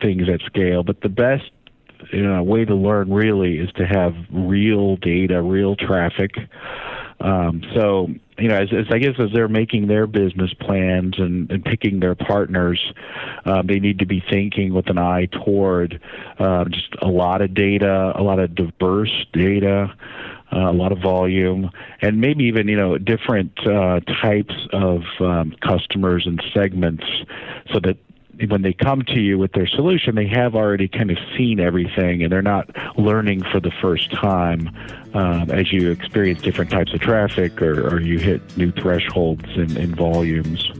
things 0.00 0.28
at 0.28 0.40
scale. 0.42 0.82
But 0.82 1.00
the 1.00 1.08
best 1.08 1.50
you 2.12 2.22
know, 2.22 2.42
way 2.42 2.64
to 2.64 2.74
learn 2.74 3.12
really 3.12 3.58
is 3.58 3.70
to 3.72 3.86
have 3.86 4.14
real 4.32 4.96
data, 4.96 5.42
real 5.42 5.76
traffic. 5.76 6.32
Um, 7.20 7.62
so 7.74 8.08
you 8.38 8.48
know, 8.48 8.56
as, 8.56 8.68
as, 8.72 8.86
I 8.90 8.98
guess 8.98 9.14
as 9.18 9.30
they're 9.32 9.48
making 9.48 9.86
their 9.86 10.06
business 10.06 10.52
plans 10.54 11.18
and, 11.18 11.50
and 11.50 11.64
picking 11.64 12.00
their 12.00 12.14
partners, 12.14 12.80
um, 13.44 13.66
they 13.66 13.78
need 13.78 13.98
to 13.98 14.06
be 14.06 14.22
thinking 14.30 14.72
with 14.72 14.88
an 14.88 14.98
eye 14.98 15.26
toward 15.26 16.00
uh, 16.38 16.64
just 16.64 16.94
a 17.02 17.08
lot 17.08 17.42
of 17.42 17.54
data, 17.54 18.12
a 18.16 18.22
lot 18.22 18.38
of 18.38 18.54
diverse 18.54 19.26
data. 19.32 19.94
Uh, 20.52 20.68
a 20.68 20.72
lot 20.72 20.90
of 20.90 20.98
volume, 20.98 21.70
and 22.02 22.20
maybe 22.20 22.42
even 22.42 22.66
you 22.66 22.76
know 22.76 22.98
different 22.98 23.56
uh, 23.68 24.00
types 24.20 24.54
of 24.72 25.02
um, 25.20 25.54
customers 25.60 26.26
and 26.26 26.42
segments, 26.52 27.04
so 27.72 27.78
that 27.78 27.96
when 28.48 28.62
they 28.62 28.72
come 28.72 29.02
to 29.02 29.20
you 29.20 29.38
with 29.38 29.52
their 29.52 29.66
solution, 29.66 30.14
they 30.14 30.26
have 30.26 30.54
already 30.54 30.88
kind 30.88 31.10
of 31.10 31.18
seen 31.36 31.60
everything 31.60 32.22
and 32.22 32.32
they're 32.32 32.42
not 32.42 32.68
learning 32.98 33.42
for 33.44 33.60
the 33.60 33.70
first 33.80 34.10
time 34.12 34.70
um, 35.14 35.50
as 35.50 35.72
you 35.72 35.90
experience 35.90 36.40
different 36.40 36.70
types 36.70 36.94
of 36.94 37.00
traffic 37.00 37.60
or, 37.60 37.88
or 37.88 38.00
you 38.00 38.18
hit 38.18 38.56
new 38.56 38.70
thresholds 38.72 39.44
in 39.56 39.94
volumes. 39.94 40.70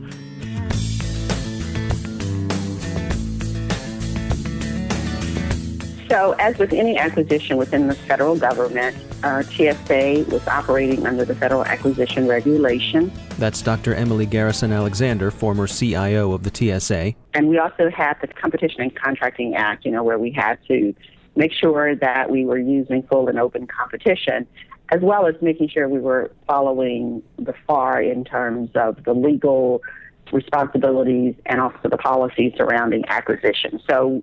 So, 6.11 6.33
as 6.39 6.57
with 6.57 6.73
any 6.73 6.97
acquisition 6.97 7.55
within 7.55 7.87
the 7.87 7.95
federal 7.95 8.37
government, 8.37 8.97
uh, 9.23 9.43
TSA 9.43 10.25
was 10.27 10.45
operating 10.45 11.07
under 11.07 11.23
the 11.23 11.33
Federal 11.33 11.63
Acquisition 11.63 12.27
Regulation. 12.27 13.09
That's 13.37 13.61
Dr. 13.61 13.95
Emily 13.95 14.25
Garrison 14.25 14.73
Alexander, 14.73 15.31
former 15.31 15.67
CIO 15.67 16.33
of 16.33 16.43
the 16.43 16.51
TSA. 16.53 17.13
And 17.33 17.47
we 17.47 17.59
also 17.59 17.89
had 17.89 18.15
the 18.19 18.27
Competition 18.27 18.81
and 18.81 18.93
Contracting 18.93 19.55
Act, 19.55 19.85
you 19.85 19.91
know, 19.91 20.03
where 20.03 20.19
we 20.19 20.31
had 20.31 20.57
to 20.67 20.93
make 21.37 21.53
sure 21.53 21.95
that 21.95 22.29
we 22.29 22.43
were 22.43 22.59
using 22.59 23.03
full 23.03 23.29
and 23.29 23.39
open 23.39 23.65
competition, 23.65 24.45
as 24.89 24.99
well 24.99 25.27
as 25.27 25.35
making 25.41 25.69
sure 25.69 25.87
we 25.87 25.99
were 25.99 26.29
following 26.45 27.23
the 27.37 27.53
FAR 27.65 28.01
in 28.01 28.25
terms 28.25 28.69
of 28.75 29.01
the 29.05 29.13
legal 29.13 29.81
responsibilities 30.33 31.35
and 31.45 31.61
also 31.61 31.87
the 31.89 31.97
policies 31.97 32.51
surrounding 32.57 33.05
acquisition. 33.07 33.79
So 33.89 34.21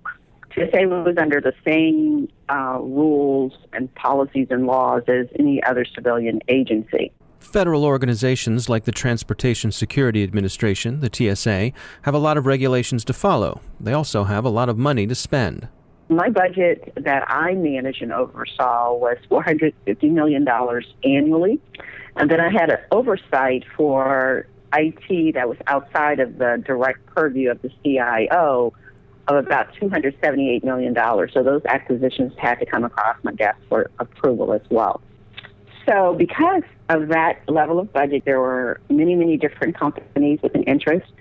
TSA 0.53 0.87
was 0.87 1.15
under 1.17 1.39
the 1.41 1.53
same 1.65 2.29
uh, 2.49 2.79
rules 2.81 3.53
and 3.73 3.93
policies 3.95 4.47
and 4.49 4.65
laws 4.65 5.03
as 5.07 5.27
any 5.37 5.61
other 5.63 5.85
civilian 5.85 6.39
agency. 6.47 7.11
Federal 7.39 7.85
organizations 7.85 8.69
like 8.69 8.83
the 8.83 8.91
Transportation 8.91 9.71
Security 9.71 10.23
Administration, 10.23 10.99
the 10.99 11.09
TSA, 11.11 11.71
have 12.03 12.13
a 12.13 12.19
lot 12.19 12.37
of 12.37 12.45
regulations 12.45 13.05
to 13.05 13.13
follow. 13.13 13.61
They 13.79 13.93
also 13.93 14.25
have 14.25 14.45
a 14.45 14.49
lot 14.49 14.69
of 14.69 14.77
money 14.77 15.07
to 15.07 15.15
spend. 15.15 15.67
My 16.09 16.29
budget 16.29 16.91
that 16.95 17.29
I 17.29 17.53
managed 17.53 18.01
and 18.01 18.11
oversaw 18.11 18.93
was 18.95 19.17
$450 19.29 20.11
million 20.11 20.45
annually. 21.03 21.59
And 22.15 22.29
then 22.29 22.39
I 22.39 22.51
had 22.51 22.69
an 22.69 22.79
oversight 22.91 23.63
for 23.77 24.47
IT 24.73 25.35
that 25.35 25.47
was 25.47 25.57
outside 25.67 26.19
of 26.19 26.37
the 26.37 26.61
direct 26.65 27.05
purview 27.07 27.51
of 27.51 27.61
the 27.61 27.71
CIO 27.83 28.73
of 29.29 29.45
about 29.45 29.73
$278 29.75 30.63
million. 30.63 30.95
So 31.31 31.43
those 31.43 31.63
acquisitions 31.65 32.33
had 32.37 32.55
to 32.55 32.65
come 32.65 32.83
across 32.83 33.17
my 33.23 33.31
desk 33.31 33.57
for 33.69 33.89
approval 33.99 34.53
as 34.53 34.61
well. 34.69 35.01
So 35.87 36.15
because 36.17 36.63
of 36.89 37.09
that 37.09 37.41
level 37.47 37.79
of 37.79 37.93
budget, 37.93 38.23
there 38.25 38.39
were 38.39 38.81
many, 38.89 39.15
many 39.15 39.37
different 39.37 39.77
companies 39.77 40.39
with 40.41 40.55
an 40.55 40.63
interest 40.63 41.11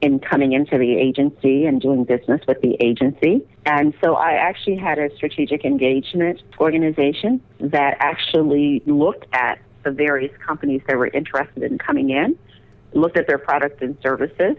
in 0.00 0.20
coming 0.20 0.52
into 0.52 0.78
the 0.78 0.96
agency 0.96 1.66
and 1.66 1.80
doing 1.80 2.04
business 2.04 2.40
with 2.46 2.60
the 2.60 2.76
agency. 2.80 3.46
And 3.66 3.94
so 4.02 4.14
I 4.14 4.32
actually 4.32 4.76
had 4.76 4.98
a 4.98 5.14
strategic 5.16 5.64
engagement 5.64 6.42
organization 6.60 7.42
that 7.60 7.96
actually 8.00 8.82
looked 8.86 9.26
at 9.32 9.58
the 9.84 9.90
various 9.90 10.32
companies 10.44 10.82
that 10.86 10.96
were 10.96 11.08
interested 11.08 11.62
in 11.62 11.78
coming 11.78 12.10
in, 12.10 12.38
looked 12.92 13.16
at 13.16 13.26
their 13.26 13.38
products 13.38 13.78
and 13.80 13.96
services, 14.02 14.56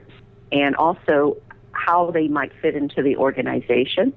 and 0.51 0.75
also 0.75 1.37
how 1.86 2.12
they 2.12 2.27
might 2.27 2.51
fit 2.62 2.75
into 2.75 3.01
the 3.01 3.15
organization. 3.17 4.13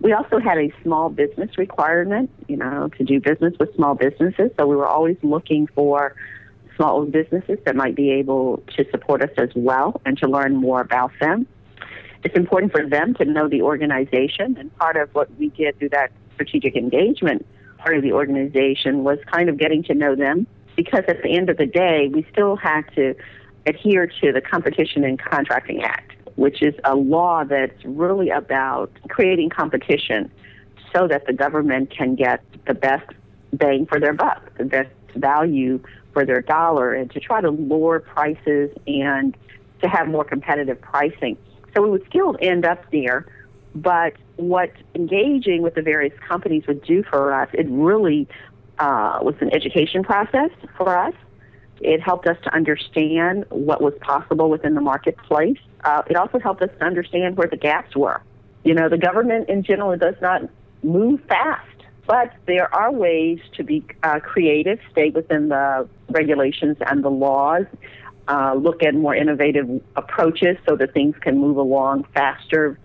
We 0.00 0.12
also 0.12 0.38
had 0.38 0.58
a 0.58 0.72
small 0.82 1.10
business 1.10 1.58
requirement, 1.58 2.30
you 2.48 2.56
know, 2.56 2.88
to 2.96 3.04
do 3.04 3.20
business 3.20 3.54
with 3.60 3.74
small 3.74 3.94
businesses. 3.94 4.50
So 4.58 4.66
we 4.66 4.76
were 4.76 4.86
always 4.86 5.16
looking 5.22 5.66
for 5.74 6.14
small 6.76 7.04
businesses 7.04 7.58
that 7.66 7.76
might 7.76 7.94
be 7.94 8.10
able 8.10 8.62
to 8.76 8.84
support 8.90 9.22
us 9.22 9.30
as 9.36 9.50
well 9.54 10.00
and 10.06 10.16
to 10.18 10.26
learn 10.26 10.56
more 10.56 10.80
about 10.80 11.12
them. 11.20 11.46
It's 12.24 12.36
important 12.36 12.72
for 12.72 12.86
them 12.86 13.14
to 13.14 13.24
know 13.24 13.48
the 13.48 13.62
organization, 13.62 14.56
and 14.58 14.74
part 14.78 14.96
of 14.96 15.08
what 15.14 15.34
we 15.38 15.48
did 15.48 15.78
through 15.78 15.90
that 15.90 16.12
strategic 16.34 16.76
engagement 16.76 17.46
part 17.80 17.96
of 17.96 18.02
the 18.02 18.12
organization 18.12 19.04
was 19.04 19.18
kind 19.32 19.48
of 19.48 19.58
getting 19.58 19.82
to 19.84 19.94
know 19.94 20.14
them 20.14 20.46
because 20.76 21.04
at 21.08 21.22
the 21.22 21.36
end 21.36 21.50
of 21.50 21.56
the 21.56 21.66
day, 21.66 22.08
we 22.12 22.26
still 22.30 22.56
had 22.56 22.82
to 22.94 23.14
adhere 23.66 24.06
to 24.06 24.32
the 24.32 24.40
Competition 24.40 25.04
and 25.04 25.18
Contracting 25.18 25.82
Act, 25.82 26.12
which 26.40 26.62
is 26.62 26.74
a 26.84 26.94
law 26.96 27.44
that's 27.44 27.84
really 27.84 28.30
about 28.30 28.90
creating 29.10 29.50
competition 29.50 30.32
so 30.90 31.06
that 31.06 31.26
the 31.26 31.34
government 31.34 31.90
can 31.94 32.14
get 32.14 32.42
the 32.66 32.72
best 32.72 33.06
bang 33.52 33.84
for 33.84 34.00
their 34.00 34.14
buck, 34.14 34.40
the 34.56 34.64
best 34.64 34.88
value 35.14 35.78
for 36.14 36.24
their 36.24 36.40
dollar 36.40 36.94
and 36.94 37.10
to 37.10 37.20
try 37.20 37.42
to 37.42 37.50
lower 37.50 38.00
prices 38.00 38.70
and 38.86 39.36
to 39.82 39.86
have 39.86 40.08
more 40.08 40.24
competitive 40.24 40.80
pricing. 40.80 41.36
So 41.74 41.82
we 41.82 41.90
would 41.90 42.06
still 42.08 42.38
end 42.40 42.64
up 42.64 42.90
there, 42.90 43.26
but 43.74 44.14
what 44.36 44.72
engaging 44.94 45.60
with 45.60 45.74
the 45.74 45.82
various 45.82 46.18
companies 46.26 46.66
would 46.66 46.82
do 46.84 47.02
for 47.02 47.34
us, 47.34 47.50
it 47.52 47.66
really 47.68 48.26
uh, 48.78 49.18
was 49.20 49.34
an 49.40 49.54
education 49.54 50.02
process 50.02 50.50
for 50.78 50.96
us. 50.96 51.12
It 51.80 52.00
helped 52.00 52.26
us 52.26 52.36
to 52.44 52.54
understand 52.54 53.44
what 53.48 53.80
was 53.80 53.94
possible 54.00 54.50
within 54.50 54.74
the 54.74 54.80
marketplace. 54.80 55.58
Uh, 55.84 56.02
it 56.08 56.16
also 56.16 56.38
helped 56.38 56.62
us 56.62 56.70
to 56.78 56.84
understand 56.84 57.36
where 57.36 57.48
the 57.48 57.56
gaps 57.56 57.96
were. 57.96 58.22
You 58.64 58.74
know, 58.74 58.88
the 58.88 58.98
government 58.98 59.48
in 59.48 59.62
general 59.62 59.96
does 59.96 60.16
not 60.20 60.42
move 60.82 61.20
fast 61.28 61.66
but 62.10 62.32
there 62.46 62.74
are 62.74 62.90
ways 62.90 63.38
to 63.54 63.62
be 63.62 63.84
uh, 64.02 64.18
creative, 64.18 64.80
stay 64.90 65.10
within 65.10 65.48
the 65.48 65.88
regulations 66.08 66.76
and 66.84 67.04
the 67.04 67.08
laws, 67.08 67.66
uh, 68.26 68.52
look 68.54 68.82
at 68.82 68.96
more 68.96 69.14
innovative 69.14 69.80
approaches 69.94 70.56
so 70.68 70.74
that 70.74 70.92
things 70.92 71.14
can 71.20 71.38
move 71.38 71.56
along 71.56 72.04
faster, 72.12 72.76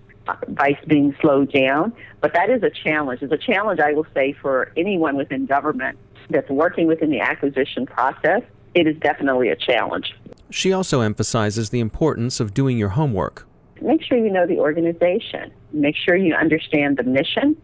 vice 0.50 0.78
being 0.86 1.16
slowed 1.22 1.52
down. 1.52 1.92
But 2.22 2.34
that 2.34 2.52
is 2.52 2.62
a 2.62 2.70
challenge. 2.70 3.24
It's 3.24 3.34
a 3.34 3.38
challenge, 3.38 3.80
I 3.80 3.94
will 3.94 4.06
say, 4.14 4.34
for 4.34 4.72
anyone 4.78 5.18
within 5.18 5.48
government 5.48 5.98
that's 6.30 6.50
working 6.52 6.86
within 6.86 7.10
the 7.10 7.22
acquisition 7.22 7.88
process. 7.88 8.44
It 8.76 8.86
is 8.88 8.96
definitely 8.98 9.50
a 9.50 9.56
challenge. 9.56 10.14
She 10.52 10.72
also 10.72 11.02
emphasizes 11.02 11.72
the 11.72 11.80
importance 11.80 12.40
of 12.40 12.54
doing 12.54 12.78
your 12.78 12.90
homework. 12.90 13.48
Make 13.82 14.04
sure 14.04 14.18
you 14.18 14.32
know 14.32 14.46
the 14.46 14.60
organization. 14.60 15.52
Make 15.74 15.96
sure 15.96 16.16
you 16.16 16.36
understand 16.36 16.98
the 16.98 17.04
mission 17.04 17.58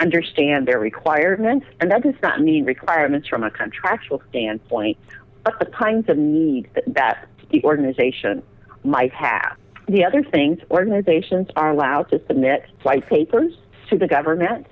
understand 0.00 0.66
their 0.66 0.78
requirements. 0.78 1.66
And 1.80 1.90
that 1.90 2.02
does 2.02 2.14
not 2.22 2.40
mean 2.40 2.64
requirements 2.64 3.28
from 3.28 3.42
a 3.42 3.50
contractual 3.50 4.22
standpoint, 4.30 4.98
but 5.44 5.58
the 5.58 5.66
kinds 5.66 6.08
of 6.08 6.16
needs 6.16 6.68
that, 6.74 6.84
that 6.94 7.28
the 7.50 7.62
organization 7.64 8.42
might 8.84 9.12
have. 9.12 9.56
The 9.88 10.04
other 10.04 10.22
things, 10.22 10.58
organizations 10.70 11.48
are 11.56 11.70
allowed 11.70 12.10
to 12.10 12.20
submit 12.26 12.66
white 12.82 13.08
papers 13.08 13.54
to 13.88 13.96
the 13.96 14.06
government 14.06 14.66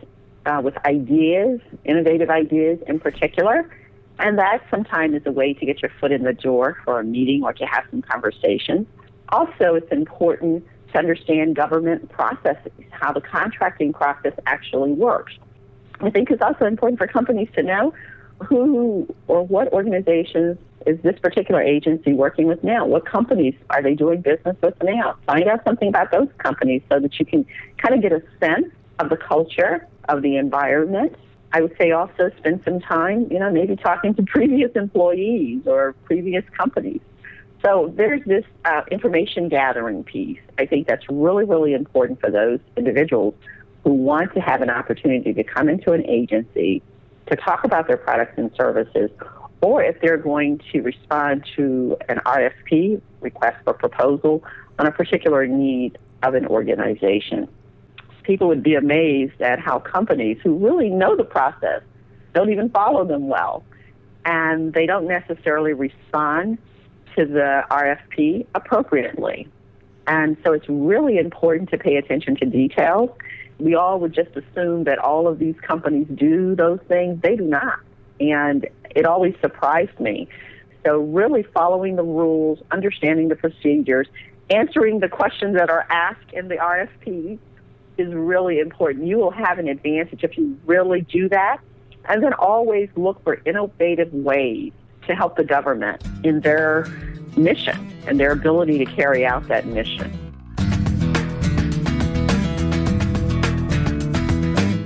uh, 0.44 0.60
with 0.62 0.76
ideas, 0.86 1.60
innovative 1.84 2.28
ideas 2.28 2.78
in 2.86 3.00
particular. 3.00 3.70
And 4.18 4.38
that 4.38 4.62
sometimes 4.70 5.14
is 5.14 5.22
a 5.26 5.32
way 5.32 5.52
to 5.54 5.66
get 5.66 5.82
your 5.82 5.90
foot 6.00 6.12
in 6.12 6.24
the 6.24 6.32
door 6.32 6.78
for 6.84 7.00
a 7.00 7.04
meeting 7.04 7.42
or 7.42 7.52
to 7.52 7.64
have 7.66 7.84
some 7.90 8.02
conversation. 8.02 8.86
Also, 9.30 9.74
it's 9.74 9.90
important 9.92 10.64
to 10.92 10.98
understand 10.98 11.56
government 11.56 12.08
processes, 12.10 12.72
how 12.90 13.12
the 13.12 13.20
contracting 13.20 13.92
process 13.92 14.32
actually 14.46 14.92
works. 14.92 15.34
I 16.00 16.10
think 16.10 16.30
it's 16.30 16.42
also 16.42 16.66
important 16.66 16.98
for 16.98 17.06
companies 17.06 17.48
to 17.54 17.62
know 17.62 17.92
who 18.48 19.06
or 19.28 19.46
what 19.46 19.72
organizations 19.72 20.58
is 20.86 21.00
this 21.02 21.18
particular 21.18 21.60
agency 21.60 22.12
working 22.12 22.46
with 22.46 22.62
now? 22.62 22.86
What 22.86 23.04
companies 23.04 23.54
are 23.70 23.82
they 23.82 23.94
doing 23.94 24.20
business 24.20 24.56
with 24.62 24.74
now? 24.82 25.16
Find 25.26 25.48
out 25.48 25.64
something 25.64 25.88
about 25.88 26.12
those 26.12 26.28
companies 26.38 26.82
so 26.90 27.00
that 27.00 27.18
you 27.18 27.26
can 27.26 27.44
kind 27.78 27.94
of 27.94 28.02
get 28.02 28.12
a 28.12 28.22
sense 28.38 28.72
of 29.00 29.10
the 29.10 29.16
culture, 29.16 29.86
of 30.08 30.22
the 30.22 30.36
environment. 30.36 31.16
I 31.56 31.60
would 31.62 31.74
say 31.78 31.90
also 31.90 32.30
spend 32.38 32.62
some 32.64 32.80
time, 32.80 33.28
you 33.30 33.38
know, 33.38 33.50
maybe 33.50 33.76
talking 33.76 34.14
to 34.14 34.22
previous 34.26 34.70
employees 34.74 35.62
or 35.66 35.94
previous 36.04 36.44
companies 36.56 37.00
so 37.66 37.92
there's 37.96 38.22
this 38.26 38.44
uh, 38.64 38.82
information 38.92 39.48
gathering 39.48 40.04
piece. 40.04 40.38
I 40.58 40.66
think 40.66 40.86
that's 40.86 41.04
really, 41.10 41.44
really 41.44 41.74
important 41.74 42.20
for 42.20 42.30
those 42.30 42.60
individuals 42.76 43.34
who 43.82 43.92
want 43.92 44.34
to 44.34 44.40
have 44.40 44.62
an 44.62 44.70
opportunity 44.70 45.32
to 45.32 45.42
come 45.42 45.68
into 45.68 45.92
an 45.92 46.06
agency 46.06 46.82
to 47.28 47.36
talk 47.36 47.64
about 47.64 47.88
their 47.88 47.96
products 47.96 48.34
and 48.36 48.52
services, 48.56 49.10
or 49.62 49.82
if 49.82 50.00
they're 50.00 50.16
going 50.16 50.60
to 50.72 50.80
respond 50.80 51.44
to 51.56 51.96
an 52.08 52.20
RFP, 52.24 53.00
request 53.20 53.56
for 53.64 53.74
proposal, 53.74 54.44
on 54.78 54.86
a 54.86 54.92
particular 54.92 55.46
need 55.46 55.98
of 56.22 56.34
an 56.34 56.46
organization. 56.46 57.48
People 58.26 58.48
would 58.48 58.62
be 58.62 58.74
amazed 58.74 59.40
at 59.40 59.60
how 59.60 59.78
companies 59.78 60.38
who 60.42 60.56
really 60.56 60.90
know 60.90 61.14
the 61.16 61.24
process 61.24 61.82
don't 62.34 62.50
even 62.50 62.68
follow 62.70 63.04
them 63.04 63.28
well, 63.28 63.64
and 64.24 64.74
they 64.74 64.84
don't 64.84 65.06
necessarily 65.06 65.72
respond 65.72 66.58
to 67.16 67.24
the 67.24 67.62
RFP 67.70 68.46
appropriately. 68.54 69.48
And 70.08 70.36
so 70.44 70.52
it's 70.52 70.68
really 70.68 71.18
important 71.18 71.70
to 71.70 71.78
pay 71.78 71.96
attention 71.96 72.34
to 72.36 72.46
details. 72.46 73.10
We 73.58 73.76
all 73.76 74.00
would 74.00 74.12
just 74.12 74.30
assume 74.36 74.84
that 74.84 74.98
all 74.98 75.28
of 75.28 75.38
these 75.38 75.54
companies 75.62 76.08
do 76.12 76.56
those 76.56 76.80
things. 76.88 77.22
They 77.22 77.36
do 77.36 77.44
not. 77.44 77.78
And 78.18 78.66
it 78.90 79.06
always 79.06 79.34
surprised 79.40 79.98
me. 80.00 80.28
So, 80.84 80.98
really 80.98 81.42
following 81.42 81.96
the 81.96 82.04
rules, 82.04 82.60
understanding 82.70 83.28
the 83.28 83.36
procedures, 83.36 84.08
answering 84.50 85.00
the 85.00 85.08
questions 85.08 85.56
that 85.56 85.70
are 85.70 85.86
asked 85.90 86.32
in 86.32 86.48
the 86.48 86.56
RFP 86.56 87.38
is 87.98 88.12
really 88.12 88.58
important. 88.58 89.06
You 89.06 89.16
will 89.18 89.30
have 89.30 89.58
an 89.58 89.68
advantage 89.68 90.22
if 90.22 90.36
you 90.36 90.58
really 90.66 91.02
do 91.02 91.28
that. 91.30 91.58
And 92.08 92.22
then 92.22 92.32
always 92.34 92.88
look 92.96 93.22
for 93.24 93.40
innovative 93.44 94.12
ways 94.12 94.72
to 95.06 95.14
help 95.14 95.36
the 95.36 95.44
government 95.44 96.04
in 96.24 96.40
their 96.40 96.86
mission 97.36 97.92
and 98.06 98.20
their 98.20 98.32
ability 98.32 98.78
to 98.78 98.84
carry 98.84 99.26
out 99.26 99.48
that 99.48 99.66
mission. 99.66 100.10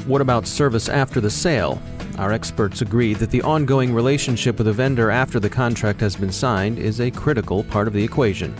What 0.06 0.20
about 0.20 0.46
service 0.46 0.88
after 0.88 1.20
the 1.20 1.30
sale? 1.30 1.80
Our 2.18 2.32
experts 2.32 2.82
agree 2.82 3.14
that 3.14 3.30
the 3.30 3.42
ongoing 3.42 3.94
relationship 3.94 4.58
with 4.58 4.68
a 4.68 4.72
vendor 4.72 5.10
after 5.10 5.38
the 5.38 5.48
contract 5.48 6.00
has 6.00 6.16
been 6.16 6.32
signed 6.32 6.78
is 6.78 7.00
a 7.00 7.10
critical 7.10 7.64
part 7.64 7.86
of 7.86 7.94
the 7.94 8.02
equation. 8.02 8.54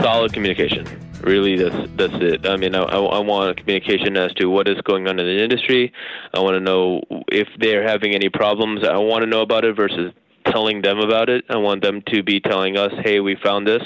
Solid 0.00 0.32
communication. 0.32 1.05
Really, 1.22 1.56
that's 1.56 1.90
that's 1.96 2.14
it. 2.22 2.46
I 2.46 2.56
mean, 2.56 2.74
I, 2.74 2.82
I 2.82 3.18
want 3.18 3.56
communication 3.56 4.16
as 4.16 4.32
to 4.34 4.46
what 4.46 4.68
is 4.68 4.80
going 4.82 5.08
on 5.08 5.18
in 5.18 5.26
the 5.26 5.42
industry. 5.42 5.92
I 6.34 6.40
want 6.40 6.54
to 6.54 6.60
know 6.60 7.02
if 7.32 7.48
they're 7.58 7.86
having 7.86 8.14
any 8.14 8.28
problems. 8.28 8.84
I 8.84 8.96
want 8.98 9.22
to 9.22 9.26
know 9.26 9.40
about 9.40 9.64
it 9.64 9.74
versus 9.74 10.12
telling 10.46 10.82
them 10.82 10.98
about 10.98 11.28
it. 11.28 11.44
I 11.48 11.56
want 11.56 11.82
them 11.82 12.02
to 12.12 12.22
be 12.22 12.40
telling 12.40 12.76
us, 12.76 12.92
"Hey, 13.02 13.20
we 13.20 13.34
found 13.36 13.66
this." 13.66 13.82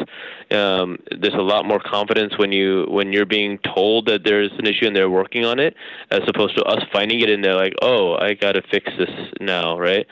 Um, 0.51 0.99
there's 1.11 1.35
a 1.35 1.43
lot 1.43 1.64
more 1.64 1.81
confidence 1.81 2.37
when 2.37 2.53
you 2.53 2.87
when 2.88 3.12
you're 3.12 3.27
being 3.27 3.59
told 3.59 4.07
that 4.07 4.25
there's 4.25 4.51
an 4.59 4.66
issue 4.66 4.87
and 4.87 4.95
they're 4.95 5.11
working 5.11 5.45
on 5.45 5.59
it, 5.59 5.75
as 6.11 6.21
opposed 6.27 6.57
to 6.57 6.64
us 6.64 6.83
finding 6.93 7.21
it 7.21 7.31
and 7.31 7.45
they're 7.45 7.55
like, 7.55 7.75
"Oh, 7.81 8.16
I 8.16 8.35
got 8.35 8.53
to 8.53 8.62
fix 8.71 8.90
this 8.99 9.11
now," 9.40 9.79
right? 9.79 10.07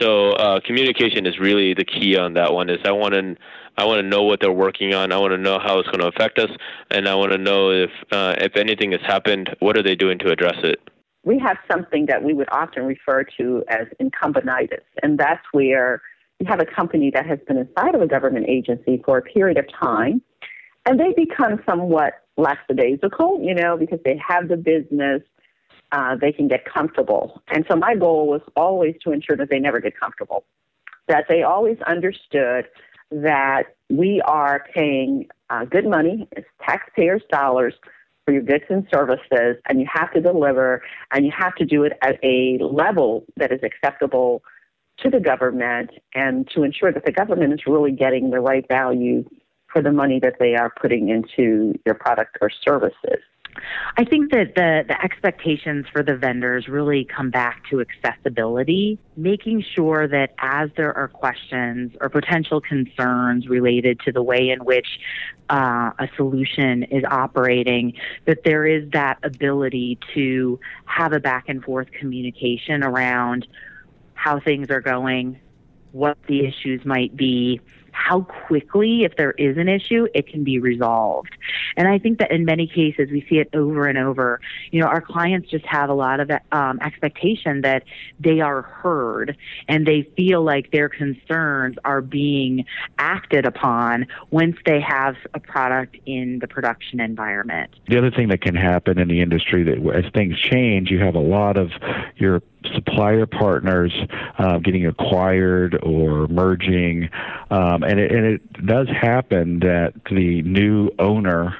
So 0.00 0.30
uh, 0.30 0.60
communication 0.64 1.26
is 1.26 1.38
really 1.38 1.74
the 1.74 1.84
key 1.84 2.16
on 2.16 2.34
that 2.34 2.52
one. 2.52 2.70
Is 2.70 2.78
I 2.84 2.92
want 2.92 3.14
to 3.14 3.36
I 3.76 3.84
want 3.84 4.00
to 4.00 4.06
know 4.06 4.22
what 4.22 4.40
they're 4.40 4.52
working 4.52 4.94
on. 4.94 5.12
I 5.12 5.18
want 5.18 5.32
to 5.32 5.38
know 5.38 5.58
how 5.58 5.78
it's 5.78 5.88
going 5.88 6.00
to 6.00 6.08
affect 6.08 6.38
us, 6.38 6.50
and 6.90 7.08
I 7.08 7.14
want 7.14 7.32
to 7.32 7.38
know 7.38 7.70
if 7.70 7.90
uh, 8.12 8.34
if 8.38 8.56
anything 8.56 8.92
has 8.92 9.00
happened, 9.02 9.54
what 9.60 9.76
are 9.76 9.82
they 9.82 9.94
doing 9.94 10.18
to 10.20 10.30
address 10.30 10.56
it 10.62 10.80
we 11.24 11.38
have 11.38 11.56
something 11.70 12.06
that 12.06 12.22
we 12.22 12.34
would 12.34 12.48
often 12.52 12.84
refer 12.84 13.24
to 13.38 13.64
as 13.68 13.86
incumbentitis, 13.98 14.82
and 15.02 15.18
that's 15.18 15.44
where 15.52 16.02
you 16.38 16.46
have 16.46 16.60
a 16.60 16.66
company 16.66 17.10
that 17.14 17.26
has 17.26 17.38
been 17.46 17.56
inside 17.56 17.94
of 17.94 18.02
a 18.02 18.06
government 18.06 18.46
agency 18.48 19.02
for 19.04 19.18
a 19.18 19.22
period 19.22 19.56
of 19.56 19.64
time, 19.80 20.20
and 20.86 21.00
they 21.00 21.12
become 21.16 21.62
somewhat 21.66 22.14
lackadaisical, 22.36 23.40
you 23.42 23.54
know, 23.54 23.76
because 23.76 24.00
they 24.04 24.20
have 24.26 24.48
the 24.48 24.56
business, 24.56 25.22
uh, 25.92 26.16
they 26.16 26.32
can 26.32 26.48
get 26.48 26.64
comfortable. 26.64 27.42
And 27.48 27.64
so 27.68 27.76
my 27.76 27.94
goal 27.94 28.26
was 28.26 28.42
always 28.56 28.96
to 29.04 29.12
ensure 29.12 29.36
that 29.36 29.50
they 29.50 29.58
never 29.58 29.80
get 29.80 29.98
comfortable, 29.98 30.44
that 31.08 31.26
they 31.28 31.42
always 31.42 31.78
understood 31.86 32.66
that 33.10 33.76
we 33.90 34.20
are 34.22 34.64
paying 34.74 35.28
uh, 35.50 35.64
good 35.64 35.86
money, 35.86 36.26
it's 36.32 36.48
taxpayers' 36.66 37.22
dollars 37.30 37.74
for 38.24 38.32
your 38.32 38.42
goods 38.42 38.64
and 38.70 38.86
services, 38.92 39.56
and 39.68 39.80
you 39.80 39.86
have 39.92 40.12
to 40.14 40.20
deliver, 40.20 40.82
and 41.12 41.26
you 41.26 41.32
have 41.36 41.54
to 41.56 41.64
do 41.64 41.84
it 41.84 41.92
at 42.02 42.18
a 42.22 42.58
level 42.58 43.24
that 43.36 43.52
is 43.52 43.60
acceptable 43.62 44.42
to 44.98 45.10
the 45.10 45.20
government 45.20 45.90
and 46.14 46.48
to 46.54 46.62
ensure 46.62 46.92
that 46.92 47.04
the 47.04 47.12
government 47.12 47.52
is 47.52 47.60
really 47.66 47.92
getting 47.92 48.30
the 48.30 48.40
right 48.40 48.66
value 48.68 49.24
for 49.66 49.82
the 49.82 49.92
money 49.92 50.20
that 50.20 50.36
they 50.38 50.54
are 50.54 50.72
putting 50.80 51.08
into 51.08 51.74
your 51.84 51.94
product 51.94 52.38
or 52.40 52.48
services. 52.48 53.20
I 53.96 54.04
think 54.04 54.32
that 54.32 54.54
the, 54.54 54.84
the 54.86 55.02
expectations 55.02 55.86
for 55.92 56.02
the 56.02 56.16
vendors 56.16 56.68
really 56.68 57.04
come 57.04 57.30
back 57.30 57.62
to 57.70 57.80
accessibility, 57.80 58.98
making 59.16 59.64
sure 59.74 60.08
that 60.08 60.34
as 60.38 60.70
there 60.76 60.96
are 60.96 61.08
questions 61.08 61.92
or 62.00 62.08
potential 62.08 62.60
concerns 62.60 63.48
related 63.48 64.00
to 64.00 64.12
the 64.12 64.22
way 64.22 64.50
in 64.50 64.64
which 64.64 64.98
uh, 65.50 65.90
a 65.98 66.08
solution 66.16 66.82
is 66.84 67.04
operating, 67.04 67.94
that 68.26 68.38
there 68.44 68.66
is 68.66 68.90
that 68.90 69.18
ability 69.22 69.98
to 70.14 70.58
have 70.86 71.12
a 71.12 71.20
back 71.20 71.48
and 71.48 71.62
forth 71.62 71.90
communication 71.92 72.82
around 72.82 73.46
how 74.14 74.40
things 74.40 74.70
are 74.70 74.80
going, 74.80 75.38
what 75.92 76.18
the 76.26 76.46
issues 76.46 76.84
might 76.84 77.16
be, 77.16 77.60
how 77.94 78.22
quickly, 78.22 79.04
if 79.04 79.16
there 79.16 79.32
is 79.32 79.56
an 79.56 79.68
issue, 79.68 80.06
it 80.14 80.26
can 80.26 80.44
be 80.44 80.58
resolved. 80.58 81.30
And 81.76 81.88
I 81.88 81.98
think 81.98 82.18
that 82.18 82.30
in 82.30 82.44
many 82.44 82.66
cases, 82.66 83.08
we 83.10 83.24
see 83.30 83.38
it 83.38 83.48
over 83.54 83.86
and 83.86 83.96
over. 83.96 84.40
You 84.72 84.80
know, 84.80 84.86
our 84.86 85.00
clients 85.00 85.48
just 85.48 85.64
have 85.66 85.88
a 85.88 85.94
lot 85.94 86.20
of 86.20 86.30
um, 86.52 86.80
expectation 86.80 87.62
that 87.62 87.84
they 88.18 88.40
are 88.40 88.62
heard 88.62 89.36
and 89.68 89.86
they 89.86 90.02
feel 90.16 90.42
like 90.42 90.70
their 90.72 90.88
concerns 90.88 91.76
are 91.84 92.02
being 92.02 92.64
acted 92.98 93.46
upon 93.46 94.06
once 94.30 94.56
they 94.66 94.80
have 94.80 95.14
a 95.32 95.40
product 95.40 95.96
in 96.04 96.40
the 96.40 96.48
production 96.48 97.00
environment. 97.00 97.70
The 97.88 97.96
other 97.96 98.10
thing 98.10 98.28
that 98.28 98.42
can 98.42 98.56
happen 98.56 98.98
in 98.98 99.08
the 99.08 99.20
industry 99.20 99.62
that 99.64 99.78
as 99.94 100.12
things 100.12 100.38
change, 100.38 100.90
you 100.90 100.98
have 100.98 101.14
a 101.14 101.20
lot 101.20 101.56
of 101.56 101.70
your 102.16 102.42
supplier 102.74 103.26
partners 103.26 103.92
uh, 104.38 104.58
getting 104.58 104.86
acquired 104.86 105.78
or 105.82 106.26
merging, 106.28 107.08
um, 107.50 107.82
and, 107.82 107.98
it, 108.00 108.12
and 108.12 108.24
it 108.24 108.66
does 108.66 108.88
happen 108.88 109.60
that 109.60 109.94
the 110.10 110.42
new 110.42 110.90
owner 110.98 111.56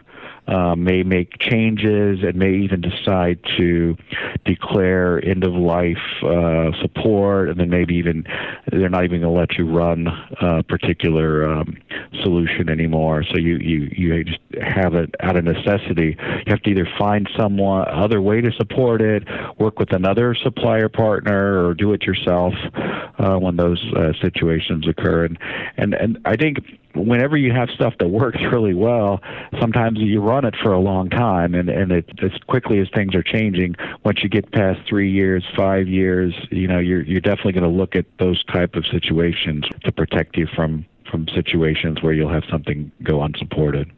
uh, 0.47 0.75
may 0.75 1.03
make 1.03 1.39
changes 1.39 2.21
and 2.23 2.37
may 2.37 2.55
even 2.55 2.81
decide 2.81 3.39
to 3.57 3.97
declare 4.45 5.25
end 5.25 5.45
of 5.45 5.55
life 5.55 5.97
uh, 6.23 6.71
support, 6.83 7.49
and 7.49 7.59
then 7.59 7.71
maybe 7.71 7.95
even 7.95 8.25
they're 8.71 8.89
not 8.89 9.05
even 9.05 9.21
going 9.21 9.33
to 9.33 9.41
let 9.41 9.57
you 9.57 9.67
run 9.67 10.07
a 10.41 10.63
particular 10.63 11.51
um, 11.51 11.77
solution 12.23 12.69
anymore. 12.69 13.25
So 13.31 13.39
you, 13.39 13.57
you 13.57 13.89
you 13.93 14.25
just 14.25 14.41
have 14.63 14.95
it 14.95 15.15
out 15.21 15.37
of 15.37 15.45
necessity. 15.45 16.17
You 16.19 16.51
have 16.51 16.63
to 16.63 16.71
either 16.71 16.89
find 16.99 17.29
someone 17.37 17.89
other 17.89 18.21
way 18.21 18.41
to 18.41 18.53
support 18.53 19.01
it, 19.01 19.25
work 19.59 19.79
with 19.79 19.93
another 19.93 20.35
supplier 20.35 20.89
partner, 20.89 21.67
or 21.67 21.75
do 21.75 21.93
it 21.93 22.03
yourself 22.03 22.55
uh, 23.19 23.37
when 23.37 23.57
those 23.57 23.83
uh, 23.97 24.13
situations 24.21 24.87
occur. 24.87 25.25
And 25.25 25.39
and 25.77 25.95
and 25.95 26.19
I 26.25 26.37
think 26.37 26.59
whenever 26.95 27.37
you 27.37 27.53
have 27.53 27.71
stuff 27.71 27.95
that 27.99 28.09
works 28.09 28.39
really 28.51 28.75
well, 28.75 29.21
sometimes 29.61 29.99
you 29.99 30.21
run 30.21 30.45
it 30.45 30.55
for 30.63 30.73
a 30.73 30.81
long 30.81 31.11
time, 31.11 31.55
and 31.55 31.69
and 31.69 31.93
it, 31.93 32.09
as 32.23 32.33
quickly 32.47 32.79
as 32.81 32.89
things 32.95 33.15
are 33.15 33.23
changing, 33.23 33.75
once 34.05 34.23
you 34.23 34.29
get 34.29 34.51
past 34.53 34.81
three 34.89 35.11
years, 35.11 35.45
five 35.57 35.89
years, 35.89 36.35
you 36.51 36.69
know, 36.69 36.79
you're 36.79 37.03
you're 37.03 37.21
definitely 37.21 37.53
going 37.53 37.65
to 37.65 37.77
look 37.77 37.97
at 37.97 38.07
those 38.19 38.43
type 38.45 38.75
of 38.75 38.85
situations 38.87 39.65
to 39.85 39.93
protect 39.93 40.37
you 40.37 40.47
from 40.55 40.87
from 41.11 41.29
situations 41.29 42.03
where 42.03 42.13
you'll 42.13 42.33
have 42.33 42.45
something 42.51 42.91
go 43.03 43.23
unsupported. 43.23 43.91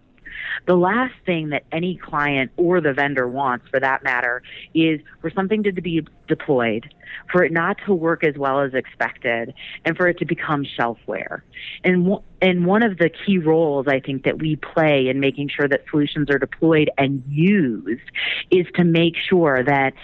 The 0.67 0.77
last 0.77 1.15
thing 1.25 1.51
that 1.51 1.65
any 1.71 1.97
client 1.97 2.51
or 2.57 2.81
the 2.81 2.93
vendor 2.93 3.29
wants, 3.29 3.69
for 3.69 3.79
that 3.81 4.03
matter, 4.03 4.43
is 4.75 5.01
for 5.21 5.31
something 5.31 5.63
to 5.65 5.73
be 5.73 6.07
deployed, 6.27 6.93
for 7.31 7.45
it 7.45 7.53
not 7.53 7.77
to 7.87 7.95
work 7.95 8.25
as 8.25 8.37
well 8.37 8.61
as 8.61 8.75
expected, 8.75 9.55
and 9.85 9.97
for 9.97 10.09
it 10.09 10.19
to 10.19 10.25
become 10.25 10.65
shelfware. 10.65 11.43
And 11.85 12.17
and 12.41 12.67
one 12.67 12.83
of 12.83 12.99
the 12.99 13.11
key 13.11 13.39
roles 13.39 13.87
I 13.89 14.01
think 14.01 14.25
that 14.25 14.39
we 14.39 14.57
play 14.57 15.09
in 15.09 15.21
making 15.21 15.49
sure 15.49 15.69
that 15.69 15.85
solutions 15.91 16.31
are 16.31 16.39
deployed 16.39 16.91
and 16.99 17.23
used 17.29 18.03
is 18.51 18.67
to 18.75 18.85
make 18.85 19.17
sure 19.17 19.63
that 19.65 19.95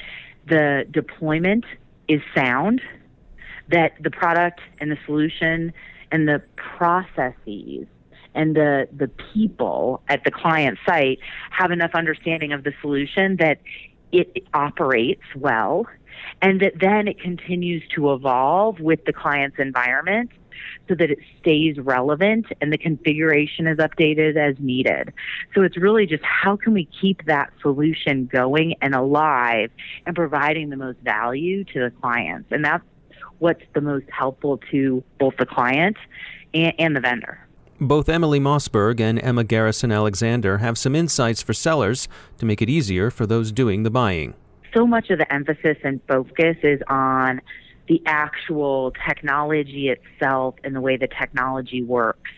the 0.46 0.84
deployment 0.90 1.64
is 2.08 2.20
sound, 2.34 2.82
that 3.68 3.92
the 4.00 4.10
product 4.10 4.60
and 4.80 4.90
the 4.90 4.98
solution 5.06 5.72
and 6.10 6.28
the 6.28 6.42
processes 6.56 7.86
and 8.34 8.56
the 8.56 8.88
the 8.96 9.08
people 9.32 10.02
at 10.08 10.24
the 10.24 10.30
client 10.30 10.78
site 10.86 11.18
have 11.50 11.70
enough 11.70 11.92
understanding 11.94 12.52
of 12.52 12.64
the 12.64 12.72
solution 12.80 13.36
that 13.36 13.60
it 14.12 14.46
operates 14.52 15.22
well 15.36 15.86
and 16.40 16.60
that 16.60 16.74
then 16.80 17.08
it 17.08 17.18
continues 17.20 17.82
to 17.94 18.12
evolve 18.12 18.80
with 18.80 19.04
the 19.04 19.12
client's 19.12 19.58
environment 19.58 20.30
so 20.88 20.94
that 20.94 21.10
it 21.10 21.18
stays 21.40 21.78
relevant 21.78 22.46
and 22.60 22.72
the 22.72 22.78
configuration 22.78 23.66
is 23.66 23.78
updated 23.78 24.36
as 24.36 24.56
needed. 24.58 25.12
So 25.54 25.62
it's 25.62 25.76
really 25.76 26.06
just 26.06 26.24
how 26.24 26.56
can 26.56 26.72
we 26.72 26.88
keep 27.00 27.24
that 27.26 27.52
solution 27.60 28.26
going 28.26 28.74
and 28.80 28.94
alive 28.94 29.70
and 30.06 30.14
providing 30.14 30.70
the 30.70 30.76
most 30.76 30.98
value 31.00 31.64
to 31.64 31.80
the 31.80 31.90
clients. 31.90 32.48
And 32.50 32.64
that's 32.64 32.84
what's 33.38 33.64
the 33.74 33.80
most 33.80 34.06
helpful 34.10 34.60
to 34.70 35.02
both 35.18 35.36
the 35.38 35.46
client 35.46 35.96
and, 36.54 36.74
and 36.78 36.96
the 36.96 37.00
vendor. 37.00 37.41
Both 37.82 38.08
Emily 38.08 38.38
Mossburg 38.38 39.00
and 39.00 39.20
Emma 39.20 39.42
Garrison 39.42 39.90
Alexander 39.90 40.58
have 40.58 40.78
some 40.78 40.94
insights 40.94 41.42
for 41.42 41.52
sellers 41.52 42.06
to 42.38 42.46
make 42.46 42.62
it 42.62 42.70
easier 42.70 43.10
for 43.10 43.26
those 43.26 43.50
doing 43.50 43.82
the 43.82 43.90
buying. 43.90 44.34
So 44.72 44.86
much 44.86 45.10
of 45.10 45.18
the 45.18 45.30
emphasis 45.32 45.78
and 45.82 46.00
focus 46.06 46.58
is 46.62 46.80
on 46.86 47.40
the 47.88 48.00
actual 48.06 48.92
technology 49.04 49.88
itself 49.88 50.54
and 50.62 50.76
the 50.76 50.80
way 50.80 50.96
the 50.96 51.08
technology 51.08 51.82
works. 51.82 52.30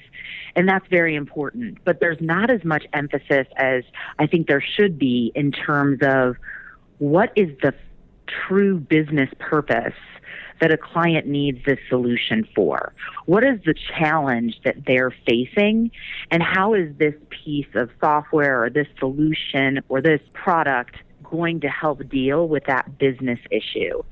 And 0.57 0.67
that's 0.67 0.87
very 0.89 1.15
important. 1.15 1.77
But 1.85 2.01
there's 2.01 2.23
not 2.23 2.49
as 2.49 2.65
much 2.65 2.87
emphasis 2.95 3.47
as 3.59 3.85
I 4.19 4.27
think 4.27 4.47
there 4.47 4.65
should 4.65 4.99
be 4.99 5.31
in 5.35 5.53
terms 5.53 5.99
of 6.01 6.37
what 6.97 7.35
is 7.37 7.51
the 7.61 7.75
true 8.49 8.79
business 8.79 9.29
purpose 9.41 9.93
that 10.64 10.72
a 10.72 10.79
client 10.79 11.27
needs 11.27 11.62
this 11.66 11.79
solution 11.90 12.48
for? 12.55 12.94
What 13.27 13.44
is 13.44 13.61
the 13.66 13.74
challenge 13.98 14.59
that 14.64 14.87
they're 14.87 15.14
facing? 15.27 15.90
And 16.31 16.42
how 16.42 16.72
is 16.72 16.88
this 16.96 17.12
piece 17.29 17.66
of 17.74 17.90
software 18.00 18.64
or 18.64 18.70
this 18.70 18.87
solution 18.98 19.81
or 19.90 20.00
this 20.00 20.22
product 20.33 20.96
going 21.22 21.61
to 21.61 21.68
help 21.68 22.09
deal 22.09 22.48
with 22.48 22.64
that 22.66 22.98
business 22.98 23.40
issue. 23.50 24.03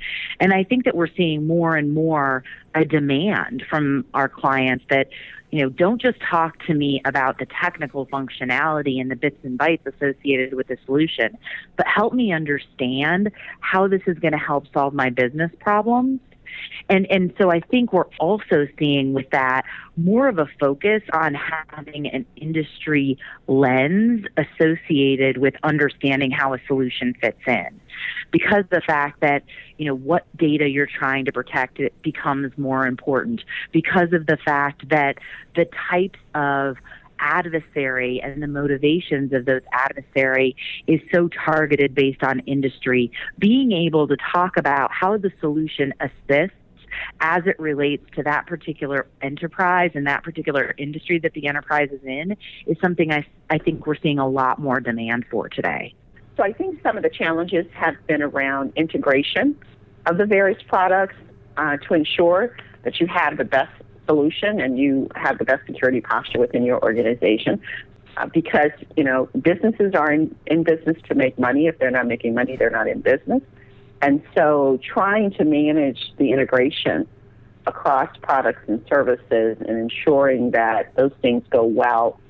And 0.40 0.52
I 0.52 0.64
think 0.64 0.86
that 0.86 0.96
we're 0.96 1.14
seeing 1.14 1.46
more 1.46 1.76
and 1.76 1.94
more 1.94 2.42
a 2.74 2.84
demand 2.84 3.62
from 3.68 4.04
our 4.12 4.28
clients 4.28 4.84
that 4.90 5.08
you 5.50 5.62
know, 5.62 5.68
don't 5.68 6.00
just 6.00 6.16
talk 6.30 6.58
to 6.66 6.74
me 6.74 7.02
about 7.04 7.38
the 7.38 7.46
technical 7.62 8.06
functionality 8.06 8.98
and 8.98 9.10
the 9.10 9.16
bits 9.16 9.36
and 9.44 9.58
bytes 9.58 9.86
associated 9.86 10.54
with 10.54 10.68
the 10.68 10.78
solution, 10.86 11.36
but 11.76 11.86
help 11.86 12.14
me 12.14 12.32
understand 12.32 13.30
how 13.60 13.86
this 13.86 14.00
is 14.06 14.18
going 14.18 14.32
to 14.32 14.38
help 14.38 14.64
solve 14.72 14.94
my 14.94 15.10
business 15.10 15.50
problems 15.60 16.20
and 16.88 17.10
and 17.10 17.32
so 17.38 17.50
I 17.50 17.60
think 17.60 17.92
we're 17.92 18.10
also 18.18 18.66
seeing 18.78 19.12
with 19.12 19.30
that 19.30 19.64
more 19.96 20.28
of 20.28 20.38
a 20.38 20.46
focus 20.58 21.02
on 21.12 21.34
having 21.34 22.06
an 22.06 22.24
industry 22.36 23.18
lens 23.46 24.24
associated 24.36 25.38
with 25.38 25.54
understanding 25.62 26.30
how 26.30 26.54
a 26.54 26.58
solution 26.66 27.14
fits 27.20 27.40
in. 27.46 27.80
Because 28.30 28.64
the 28.70 28.80
fact 28.80 29.20
that, 29.20 29.44
you 29.76 29.86
know, 29.86 29.94
what 29.94 30.26
data 30.36 30.68
you're 30.68 30.86
trying 30.86 31.26
to 31.26 31.32
protect 31.32 31.78
it 31.78 32.00
becomes 32.02 32.56
more 32.56 32.86
important 32.86 33.42
because 33.70 34.12
of 34.12 34.26
the 34.26 34.38
fact 34.44 34.88
that 34.88 35.18
the 35.54 35.66
types 35.90 36.18
of 36.34 36.76
adversary 37.22 38.20
and 38.22 38.42
the 38.42 38.48
motivations 38.48 39.32
of 39.32 39.46
those 39.46 39.62
adversary 39.72 40.54
is 40.86 41.00
so 41.14 41.28
targeted 41.28 41.94
based 41.94 42.22
on 42.22 42.40
industry. 42.40 43.10
Being 43.38 43.72
able 43.72 44.08
to 44.08 44.16
talk 44.34 44.56
about 44.56 44.90
how 44.92 45.16
the 45.16 45.32
solution 45.40 45.94
assists 46.00 46.56
as 47.20 47.42
it 47.46 47.58
relates 47.58 48.04
to 48.16 48.22
that 48.22 48.46
particular 48.46 49.06
enterprise 49.22 49.92
and 49.94 50.06
that 50.06 50.22
particular 50.22 50.74
industry 50.76 51.18
that 51.20 51.32
the 51.32 51.46
enterprise 51.46 51.88
is 51.90 52.02
in 52.04 52.36
is 52.66 52.76
something 52.82 53.10
I, 53.10 53.24
I 53.48 53.58
think 53.58 53.86
we're 53.86 53.96
seeing 53.96 54.18
a 54.18 54.28
lot 54.28 54.58
more 54.58 54.80
demand 54.80 55.24
for 55.30 55.48
today. 55.48 55.94
So 56.36 56.42
I 56.42 56.52
think 56.52 56.82
some 56.82 56.96
of 56.96 57.02
the 57.02 57.10
challenges 57.10 57.66
have 57.72 57.94
been 58.06 58.22
around 58.22 58.72
integration 58.76 59.56
of 60.06 60.18
the 60.18 60.26
various 60.26 60.62
products 60.66 61.14
uh, 61.56 61.76
to 61.76 61.94
ensure 61.94 62.56
that 62.84 63.00
you 63.00 63.06
have 63.06 63.36
the 63.36 63.44
best 63.44 63.72
solution 64.12 64.60
and 64.60 64.78
you 64.78 65.08
have 65.14 65.38
the 65.38 65.44
best 65.44 65.66
security 65.66 66.00
posture 66.00 66.38
within 66.38 66.62
your 66.64 66.82
organization. 66.82 67.60
Uh, 68.18 68.26
because 68.26 68.72
you 68.94 69.02
know 69.02 69.26
businesses 69.40 69.94
are 69.94 70.12
in, 70.12 70.36
in 70.46 70.62
business 70.62 70.98
to 71.08 71.14
make 71.14 71.38
money. 71.38 71.66
If 71.66 71.78
they're 71.78 71.90
not 71.90 72.06
making 72.06 72.34
money, 72.34 72.56
they're 72.56 72.68
not 72.68 72.86
in 72.86 73.00
business. 73.00 73.42
And 74.02 74.22
so 74.36 74.78
trying 74.84 75.30
to 75.38 75.44
manage 75.44 76.12
the 76.18 76.30
integration 76.30 77.08
across 77.66 78.14
products 78.20 78.64
and 78.66 78.84
services 78.86 79.56
and 79.66 79.78
ensuring 79.78 80.50
that 80.50 80.94
those 80.96 81.12
things 81.22 81.42
go 81.48 81.64
well 81.64 82.20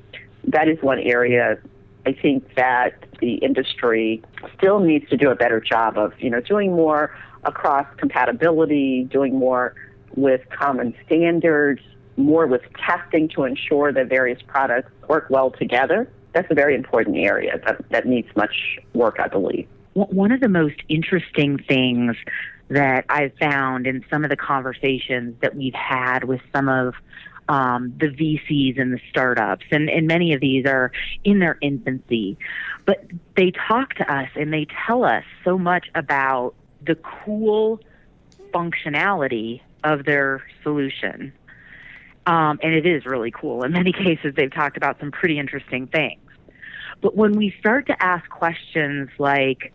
that 0.45 0.69
is 0.69 0.81
one 0.83 0.99
area 0.99 1.59
I 2.05 2.13
think 2.13 2.55
that 2.57 3.05
the 3.21 3.35
industry 3.35 4.23
still 4.57 4.81
needs 4.81 5.09
to 5.11 5.17
do 5.17 5.31
a 5.31 5.37
better 5.37 5.61
job 5.61 5.97
of, 5.97 6.13
you 6.19 6.31
know, 6.31 6.41
doing 6.41 6.73
more 6.73 7.15
across 7.45 7.87
compatibility, 7.97 9.05
doing 9.05 9.39
more 9.39 9.75
with 10.17 10.41
common 10.51 10.95
standards, 11.07 11.81
more 12.17 12.47
with 12.47 12.63
testing 12.87 13.29
to 13.31 13.45
ensure 13.45 13.93
that 13.93 14.09
various 14.09 14.41
products 14.47 14.91
work 15.09 15.27
well 15.31 15.51
together. 15.51 16.11
That's 16.33 16.51
a 16.51 16.55
very 16.55 16.75
important 16.75 17.17
area 17.17 17.61
that, 17.67 17.85
that 17.91 18.07
needs 18.07 18.29
much 18.37 18.79
work, 18.95 19.17
I 19.19 19.29
believe. 19.29 19.69
One 19.95 20.33
of 20.33 20.41
the 20.41 20.49
most 20.49 20.77
interesting 20.89 21.59
things 21.59 22.17
that 22.69 23.05
I've 23.11 23.37
found 23.39 23.87
in 23.87 24.05
some 24.09 24.25
of 24.25 24.31
the 24.31 24.37
conversations 24.37 25.37
that 25.43 25.55
we've 25.55 25.75
had 25.75 26.25
with 26.25 26.41
some 26.55 26.69
of 26.69 26.95
um, 27.49 27.93
the 27.99 28.07
VCs 28.07 28.81
and 28.81 28.95
the 28.95 29.01
startups, 29.11 29.67
and, 29.71 29.91
and 29.91 30.07
many 30.07 30.33
of 30.33 30.41
these 30.41 30.65
are 30.65 30.91
in 31.25 31.39
their 31.39 31.59
infancy, 31.61 32.39
but 32.87 33.05
they 33.37 33.51
talk 33.51 33.95
to 33.95 34.11
us 34.11 34.29
and 34.37 34.53
they 34.53 34.67
tell 34.87 35.05
us 35.05 35.25
so 35.45 35.59
much 35.59 35.91
about 35.95 36.55
the 36.85 36.97
cool 37.25 37.81
functionality 38.55 39.61
of 39.85 40.05
their 40.05 40.43
solution. 40.63 41.33
Um, 42.27 42.61
and 42.63 42.75
it 42.75 42.87
is 42.87 43.05
really 43.05 43.31
cool. 43.31 43.65
In 43.65 43.73
many 43.73 43.93
cases, 44.05 44.35
they've 44.37 44.53
talked 44.53 44.77
about 44.77 44.99
some 45.01 45.11
pretty 45.11 45.39
interesting 45.39 45.87
things. 45.87 46.21
But 47.01 47.17
when 47.17 47.33
we 47.33 47.55
start 47.59 47.87
to 47.89 48.03
ask 48.03 48.29
questions 48.31 49.11
like, 49.19 49.73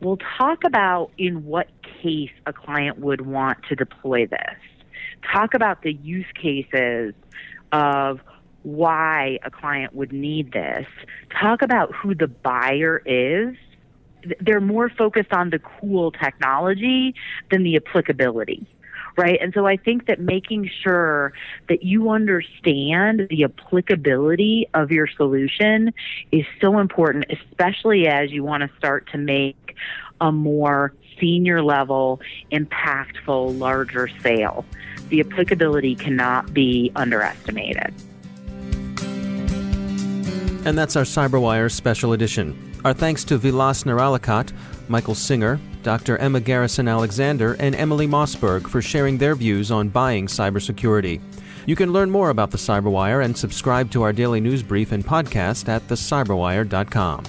we'll 0.00 0.18
talk 0.38 0.64
about 0.64 1.10
in 1.18 1.44
what 1.44 1.68
case 2.02 2.30
a 2.46 2.52
client 2.52 2.98
would 2.98 3.22
want 3.22 3.58
to 3.68 3.74
deploy 3.74 4.26
this, 4.26 4.58
talk 5.32 5.54
about 5.54 5.82
the 5.82 5.92
use 5.92 6.26
cases 6.40 7.14
of 7.72 8.20
why 8.62 9.38
a 9.44 9.50
client 9.50 9.92
would 9.94 10.12
need 10.12 10.52
this, 10.52 10.86
talk 11.40 11.62
about 11.62 11.92
who 11.94 12.14
the 12.14 12.28
buyer 12.28 13.02
is. 13.04 13.56
They're 14.40 14.60
more 14.60 14.88
focused 14.88 15.32
on 15.32 15.50
the 15.50 15.58
cool 15.58 16.12
technology 16.12 17.16
than 17.50 17.64
the 17.64 17.74
applicability 17.74 18.68
right? 19.16 19.38
And 19.40 19.52
so 19.54 19.66
I 19.66 19.76
think 19.76 20.06
that 20.06 20.20
making 20.20 20.70
sure 20.82 21.32
that 21.68 21.82
you 21.82 22.10
understand 22.10 23.26
the 23.30 23.44
applicability 23.44 24.68
of 24.74 24.90
your 24.90 25.06
solution 25.06 25.92
is 26.30 26.44
so 26.60 26.78
important, 26.78 27.26
especially 27.30 28.06
as 28.06 28.30
you 28.30 28.42
want 28.44 28.62
to 28.62 28.76
start 28.78 29.08
to 29.12 29.18
make 29.18 29.76
a 30.20 30.32
more 30.32 30.92
senior 31.20 31.62
level, 31.62 32.20
impactful, 32.50 33.58
larger 33.58 34.08
sale. 34.22 34.64
The 35.08 35.20
applicability 35.20 35.94
cannot 35.94 36.54
be 36.54 36.90
underestimated. 36.96 37.94
And 40.64 40.78
that's 40.78 40.94
our 40.96 41.02
CyberWire 41.02 41.70
special 41.70 42.12
edition. 42.12 42.56
Our 42.84 42.94
thanks 42.94 43.24
to 43.24 43.36
Vilas 43.36 43.82
Neralikat, 43.82 44.52
Michael 44.88 45.14
Singer, 45.14 45.60
Dr. 45.82 46.16
Emma 46.18 46.40
Garrison 46.40 46.88
Alexander, 46.88 47.54
and 47.54 47.74
Emily 47.74 48.06
Mossburg 48.06 48.68
for 48.68 48.80
sharing 48.80 49.18
their 49.18 49.34
views 49.34 49.70
on 49.70 49.88
buying 49.88 50.26
cybersecurity. 50.26 51.20
You 51.66 51.76
can 51.76 51.92
learn 51.92 52.10
more 52.10 52.30
about 52.30 52.50
the 52.50 52.58
Cyberwire 52.58 53.24
and 53.24 53.36
subscribe 53.36 53.90
to 53.92 54.02
our 54.02 54.12
daily 54.12 54.40
news 54.40 54.62
brief 54.62 54.92
and 54.92 55.04
podcast 55.04 55.68
at 55.68 55.86
thecyberwire.com. 55.88 57.24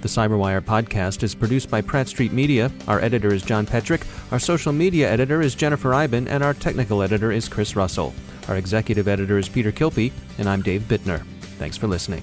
The 0.00 0.08
Cyberwire 0.08 0.62
podcast 0.62 1.22
is 1.22 1.34
produced 1.34 1.70
by 1.70 1.82
Pratt 1.82 2.08
Street 2.08 2.32
Media. 2.32 2.70
Our 2.88 3.00
editor 3.00 3.32
is 3.34 3.42
John 3.42 3.66
Petrik, 3.66 4.06
our 4.32 4.38
social 4.38 4.72
media 4.72 5.10
editor 5.10 5.42
is 5.42 5.54
Jennifer 5.54 5.92
Eiben, 5.94 6.26
and 6.28 6.42
our 6.42 6.54
technical 6.54 7.02
editor 7.02 7.32
is 7.32 7.48
Chris 7.48 7.76
Russell. 7.76 8.14
Our 8.48 8.56
executive 8.56 9.08
editor 9.08 9.38
is 9.38 9.48
Peter 9.48 9.72
Kilpe, 9.72 10.12
and 10.38 10.48
I'm 10.48 10.62
Dave 10.62 10.82
Bittner. 10.82 11.22
Thanks 11.58 11.76
for 11.76 11.86
listening. 11.86 12.22